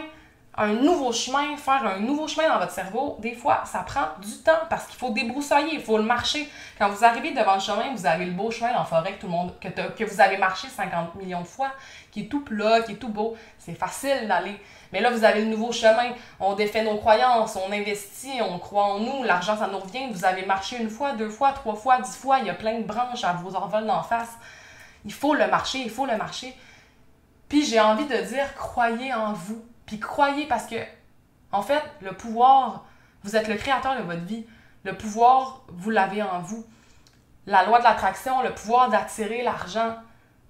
un 0.57 0.73
nouveau 0.73 1.13
chemin, 1.13 1.55
faire 1.59 1.85
un 1.85 1.99
nouveau 1.99 2.27
chemin 2.27 2.49
dans 2.49 2.59
votre 2.59 2.73
cerveau, 2.73 3.17
des 3.21 3.35
fois, 3.35 3.63
ça 3.67 3.81
prend 3.81 4.09
du 4.23 4.39
temps 4.39 4.61
parce 4.71 4.87
qu'il 4.87 4.99
faut 4.99 5.11
débroussailler, 5.11 5.75
il 5.75 5.83
faut 5.83 5.99
le 5.99 6.05
marcher. 6.05 6.49
Quand 6.79 6.89
vous 6.89 7.05
arrivez 7.05 7.33
devant 7.33 7.55
le 7.55 7.61
chemin, 7.61 7.95
vous 7.95 8.07
avez 8.07 8.25
le 8.25 8.33
beau 8.33 8.51
chemin 8.51 8.75
en 8.75 8.87
forêt 8.87 9.13
que 9.17 9.21
tout 9.21 9.27
le 9.27 9.33
monde, 9.33 9.53
que, 9.61 9.69
que 9.69 10.05
vous 10.05 10.21
avez 10.21 10.39
marché 10.39 10.67
50 10.69 11.17
millions 11.17 11.43
de 11.43 11.47
fois, 11.47 11.71
qui 12.11 12.21
est 12.23 12.29
tout 12.29 12.41
plat, 12.41 12.81
qui 12.81 12.93
est 12.93 12.97
tout 12.97 13.11
beau. 13.11 13.37
C'est 13.59 13.75
facile 13.75 14.27
d'aller. 14.27 14.59
Mais 14.93 15.01
là, 15.01 15.11
vous 15.11 15.25
avez 15.25 15.43
le 15.43 15.49
nouveau 15.49 15.73
chemin. 15.73 16.13
On 16.41 16.55
défait 16.55 16.83
nos 16.83 16.97
croyances, 16.97 17.57
on 17.57 17.73
investit, 17.73 18.41
on 18.41 18.59
croit 18.59 18.85
en 18.85 19.01
nous, 19.01 19.23
l'argent, 19.23 19.57
ça 19.57 19.69
nous 19.69 19.79
revient. 19.79 20.11
Vous 20.11 20.25
avez 20.25 20.47
marché 20.47 20.81
une 20.81 20.91
fois, 20.91 21.13
deux 21.13 21.29
fois, 21.29 21.53
trois 21.53 21.75
fois, 21.75 22.01
dix 22.01 22.17
fois, 22.17 22.39
il 22.39 22.47
y 22.47 22.51
a 22.51 22.55
plein 22.55 22.79
de 22.79 22.85
branches 22.85 23.25
à 23.25 23.35
vous 23.35 23.55
envoler 23.55 23.91
en 23.91 24.03
face. 24.03 24.33
Il 25.05 25.13
faut 25.13 25.35
le 25.35 25.47
marcher, 25.47 25.79
il 25.79 25.91
faut 25.91 26.07
le 26.07 26.17
marcher. 26.17 26.57
Puis 27.49 27.65
j'ai 27.65 27.81
envie 27.81 28.07
de 28.07 28.17
dire, 28.17 28.55
croyez 28.55 29.15
en 29.15 29.33
vous. 29.33 29.65
Puis 29.87 29.99
croyez 29.99 30.47
parce 30.47 30.67
que, 30.67 30.77
en 31.53 31.63
fait, 31.63 31.83
le 32.01 32.13
pouvoir, 32.13 32.85
vous 33.25 33.37
êtes 33.37 33.49
le 33.49 33.57
créateur 33.57 33.97
de 33.97 34.03
votre 34.03 34.25
vie. 34.25 34.47
Le 34.85 34.97
pouvoir, 34.97 35.63
vous 35.69 35.91
l'avez 35.91 36.23
en 36.23 36.41
vous. 36.41 36.65
La 37.47 37.65
loi 37.65 37.79
de 37.79 37.85
l'attraction, 37.85 38.43
le 38.43 38.53
pouvoir 38.55 38.91
d'attirer 38.91 39.43
l'argent, 39.43 39.97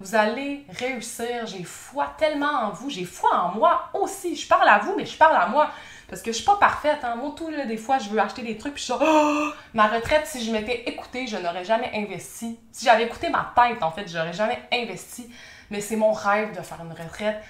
vous 0.00 0.14
allez 0.14 0.64
réussir. 0.68 1.46
J'ai 1.46 1.64
foi 1.64 2.14
tellement 2.16 2.46
en 2.46 2.70
vous. 2.70 2.88
J'ai 2.88 3.04
foi 3.04 3.30
en 3.34 3.54
moi 3.54 3.90
aussi. 3.94 4.36
Je 4.36 4.46
parle 4.46 4.68
à 4.68 4.78
vous, 4.78 4.94
mais 4.96 5.04
je 5.04 5.16
parle 5.16 5.36
à 5.36 5.46
moi. 5.46 5.70
Parce 6.08 6.22
que 6.22 6.30
je 6.30 6.36
suis 6.36 6.44
pas 6.44 6.56
parfaite. 6.56 7.00
Hein. 7.02 7.16
Moi, 7.16 7.34
tout, 7.36 7.50
là, 7.50 7.66
des 7.66 7.76
fois, 7.76 7.98
je 7.98 8.08
veux 8.08 8.18
acheter 8.18 8.42
des 8.42 8.56
trucs. 8.56 8.74
Puis 8.74 8.84
je 8.86 8.92
suis 8.92 9.02
oh! 9.04 9.48
ma 9.74 9.88
retraite, 9.88 10.26
si 10.26 10.44
je 10.44 10.52
m'étais 10.52 10.84
écoutée, 10.88 11.26
je 11.26 11.36
n'aurais 11.36 11.64
jamais 11.64 11.90
investi. 11.94 12.58
Si 12.72 12.84
j'avais 12.84 13.04
écouté 13.04 13.28
ma 13.28 13.52
tête, 13.54 13.82
en 13.82 13.90
fait, 13.90 14.08
j'aurais 14.08 14.32
jamais 14.32 14.62
investi. 14.72 15.30
Mais 15.70 15.80
c'est 15.80 15.96
mon 15.96 16.12
rêve 16.12 16.56
de 16.56 16.62
faire 16.62 16.80
une 16.82 16.92
retraite. 16.92 17.42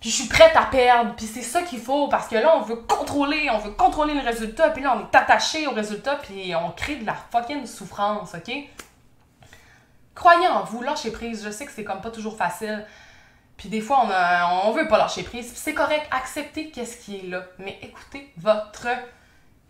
Je 0.00 0.08
suis 0.08 0.28
prête 0.28 0.56
à 0.56 0.64
perdre. 0.64 1.14
Puis 1.14 1.26
c'est 1.26 1.42
ça 1.42 1.62
qu'il 1.62 1.80
faut. 1.80 2.08
Parce 2.08 2.26
que 2.26 2.36
là, 2.36 2.56
on 2.56 2.62
veut 2.62 2.76
contrôler. 2.76 3.50
On 3.52 3.58
veut 3.58 3.72
contrôler 3.72 4.14
le 4.14 4.22
résultat. 4.22 4.70
Puis 4.70 4.82
là, 4.82 4.96
on 4.96 5.00
est 5.00 5.14
attaché 5.14 5.66
au 5.66 5.72
résultat. 5.72 6.16
Puis 6.16 6.54
on 6.56 6.70
crée 6.70 6.96
de 6.96 7.04
la 7.04 7.14
fucking 7.30 7.66
souffrance, 7.66 8.34
OK? 8.34 8.50
Croyez 10.20 10.46
en 10.48 10.62
vous, 10.64 10.82
lâchez 10.82 11.10
prise. 11.10 11.42
Je 11.44 11.50
sais 11.50 11.64
que 11.64 11.72
c'est 11.72 11.82
comme 11.82 12.02
pas 12.02 12.10
toujours 12.10 12.36
facile. 12.36 12.86
Puis 13.56 13.68
des 13.68 13.80
fois, 13.80 14.02
on, 14.04 14.10
a, 14.10 14.70
veut 14.72 14.86
pas 14.86 14.98
lâcher 14.98 15.22
prise. 15.22 15.52
c'est 15.54 15.74
correct, 15.74 16.06
acceptez 16.10 16.70
qu'est-ce 16.70 16.98
qui 16.98 17.16
est 17.16 17.28
là. 17.28 17.42
Mais 17.58 17.78
écoutez 17.82 18.32
votre 18.36 18.86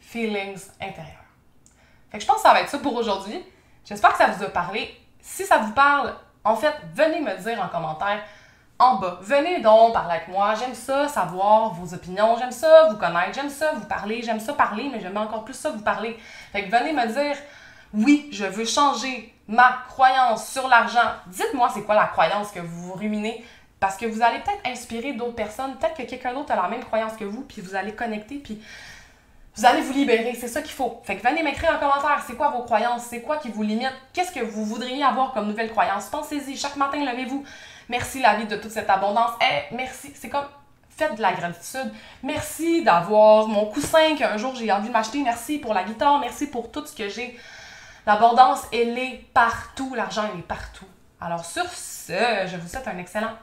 feelings 0.01 0.61
intérieur. 0.81 1.25
Fait 2.11 2.19
que 2.19 2.23
je 2.23 2.27
pense 2.27 2.37
que 2.37 2.43
ça 2.43 2.53
va 2.53 2.61
être 2.61 2.69
ça 2.69 2.79
pour 2.79 2.95
aujourd'hui. 2.95 3.45
J'espère 3.85 4.13
que 4.13 4.19
ça 4.19 4.27
vous 4.27 4.45
a 4.45 4.49
parlé. 4.49 4.95
Si 5.21 5.45
ça 5.45 5.59
vous 5.59 5.73
parle, 5.73 6.15
en 6.45 6.57
fait, 6.57 6.75
venez 6.95 7.21
me 7.21 7.37
dire 7.41 7.63
en 7.63 7.69
commentaire 7.69 8.23
en 8.79 8.97
bas. 8.97 9.19
Venez 9.23 9.61
donc 9.61 9.93
parler 9.93 10.15
avec 10.17 10.29
moi. 10.29 10.55
J'aime 10.55 10.75
ça, 10.75 11.07
savoir 11.07 11.73
vos 11.75 11.95
opinions. 11.95 12.37
J'aime 12.39 12.51
ça, 12.51 12.89
vous 12.91 12.97
connaître. 12.97 13.35
J'aime 13.35 13.51
ça, 13.51 13.73
vous 13.75 13.87
parler. 13.87 14.23
J'aime 14.23 14.41
ça 14.41 14.55
parler, 14.55 14.89
mais 14.93 15.01
j'aime 15.01 15.17
encore 15.17 15.45
plus 15.45 15.55
ça, 15.55 15.71
vous 15.71 15.83
parler. 15.83 16.19
Fait 16.53 16.65
que 16.65 16.71
venez 16.71 16.93
me 16.93 17.07
dire 17.07 17.37
oui, 17.93 18.29
je 18.33 18.45
veux 18.45 18.65
changer 18.65 19.35
ma 19.51 19.83
croyance 19.89 20.49
sur 20.49 20.69
l'argent. 20.69 21.13
Dites-moi 21.27 21.71
c'est 21.75 21.83
quoi 21.83 21.97
la 21.97 22.07
croyance 22.07 22.51
que 22.51 22.61
vous 22.61 22.93
ruminez 22.93 23.45
parce 23.81 23.97
que 23.97 24.07
vous 24.07 24.23
allez 24.23 24.39
peut-être 24.41 24.61
inspirer 24.67 25.15
d'autres 25.15 25.35
personnes, 25.35 25.75
peut-être 25.77 25.97
que 25.97 26.03
quelqu'un 26.03 26.35
d'autre 26.35 26.53
a 26.53 26.57
la 26.57 26.69
même 26.69 26.85
croyance 26.85 27.15
que 27.15 27.25
vous, 27.25 27.43
puis 27.43 27.63
vous 27.63 27.75
allez 27.75 27.95
connecter, 27.95 28.37
puis 28.37 28.63
vous 29.57 29.65
allez 29.65 29.81
vous 29.81 29.95
libérer. 29.95 30.37
C'est 30.39 30.49
ça 30.49 30.61
qu'il 30.61 30.73
faut. 30.73 31.01
Fait 31.03 31.17
que 31.17 31.27
venez 31.27 31.43
m'écrire 31.43 31.75
en 31.75 31.79
commentaire, 31.79 32.23
c'est 32.27 32.37
quoi 32.37 32.51
vos 32.51 32.63
croyances, 32.63 33.05
c'est 33.05 33.23
quoi 33.23 33.39
qui 33.39 33.49
vous 33.49 33.63
limite, 33.63 33.95
qu'est-ce 34.13 34.33
que 34.33 34.45
vous 34.45 34.67
voudriez 34.67 35.03
avoir 35.03 35.33
comme 35.33 35.49
nouvelle 35.49 35.71
croyance? 35.71 36.09
Pensez-y, 36.09 36.57
chaque 36.57 36.77
matin, 36.77 36.99
levez-vous. 36.99 37.43
Merci 37.89 38.21
la 38.21 38.35
vie 38.35 38.47
de 38.47 38.57
toute 38.57 38.71
cette 38.71 38.89
abondance. 38.89 39.31
Eh, 39.41 39.75
merci. 39.75 40.13
C'est 40.15 40.29
comme 40.29 40.47
faites 40.91 41.17
de 41.17 41.23
la 41.23 41.33
gratitude. 41.33 41.91
Merci 42.23 42.85
d'avoir 42.85 43.49
mon 43.49 43.65
coussin 43.67 44.15
qu'un 44.15 44.37
jour 44.37 44.55
j'ai 44.55 44.71
envie 44.71 44.89
de 44.89 44.93
m'acheter. 44.93 45.23
Merci 45.23 45.59
pour 45.59 45.73
la 45.75 45.83
guitare. 45.83 46.21
Merci 46.21 46.47
pour 46.47 46.71
tout 46.71 46.87
ce 46.87 46.95
que 46.95 47.09
j'ai. 47.09 47.37
L'abondance, 48.07 48.63
elle 48.73 48.99
est 48.99 49.25
partout. 49.35 49.95
L'argent, 49.95 50.25
est 50.39 50.43
partout. 50.43 50.87
Alors 51.21 51.45
sur 51.45 51.67
ce, 51.67 52.47
je 52.47 52.57
vous 52.57 52.69
souhaite 52.69 52.89
un 52.89 52.99
excellent 52.99 53.37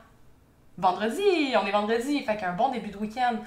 vendredi. 0.78 1.54
On 1.62 1.66
est 1.66 1.72
vendredi, 1.72 2.22
fait 2.24 2.38
qu'un 2.38 2.54
bon 2.54 2.70
début 2.70 2.90
de 2.90 2.98
week-end. 2.98 3.38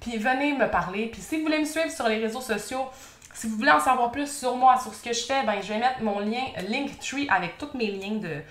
Puis 0.00 0.16
venez 0.16 0.52
me 0.52 0.70
parler. 0.70 1.06
Puis 1.06 1.20
si 1.20 1.36
vous 1.36 1.42
voulez 1.42 1.58
me 1.58 1.64
suivre 1.64 1.90
sur 1.90 2.08
les 2.08 2.18
réseaux 2.18 2.40
sociaux, 2.40 2.86
si 3.34 3.46
vous 3.46 3.56
voulez 3.56 3.70
en 3.70 3.80
savoir 3.80 4.10
plus 4.10 4.30
sur 4.30 4.56
moi, 4.56 4.78
sur 4.78 4.94
ce 4.94 5.02
que 5.02 5.12
je 5.12 5.24
fais, 5.24 5.44
ben 5.44 5.60
je 5.60 5.68
vais 5.68 5.78
mettre 5.78 6.00
mon 6.02 6.18
lien 6.18 6.42
Linktree 6.68 7.28
avec 7.30 7.58
tous 7.58 7.70
mes 7.74 7.90
liens 7.90 8.16
de, 8.16 8.42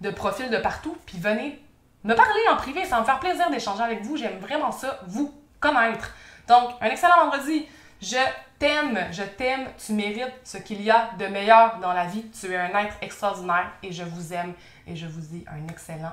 de 0.00 0.10
profil 0.10 0.50
de 0.50 0.58
partout. 0.58 0.96
Puis 1.06 1.18
venez 1.18 1.62
me 2.02 2.14
parler 2.14 2.40
en 2.50 2.56
privé. 2.56 2.84
Ça 2.84 2.96
va 2.96 3.00
me 3.02 3.06
faire 3.06 3.20
plaisir 3.20 3.50
d'échanger 3.50 3.82
avec 3.82 4.02
vous. 4.02 4.16
J'aime 4.16 4.38
vraiment 4.38 4.72
ça, 4.72 5.00
vous 5.06 5.32
connaître. 5.60 6.14
Donc, 6.48 6.70
un 6.80 6.86
excellent 6.86 7.30
vendredi. 7.30 7.66
Je 8.04 8.18
t'aime, 8.58 8.98
je 9.12 9.22
t'aime, 9.22 9.66
tu 9.78 9.94
mérites 9.94 10.40
ce 10.44 10.58
qu'il 10.58 10.82
y 10.82 10.90
a 10.90 11.12
de 11.18 11.26
meilleur 11.26 11.78
dans 11.78 11.94
la 11.94 12.04
vie. 12.04 12.26
Tu 12.38 12.52
es 12.52 12.56
un 12.56 12.78
être 12.78 12.96
extraordinaire 13.00 13.72
et 13.82 13.92
je 13.92 14.02
vous 14.02 14.34
aime 14.34 14.52
et 14.86 14.94
je 14.94 15.06
vous 15.06 15.22
dis 15.22 15.42
un 15.48 15.66
excellent 15.68 16.12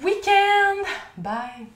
week-end. 0.00 0.88
Bye. 1.16 1.66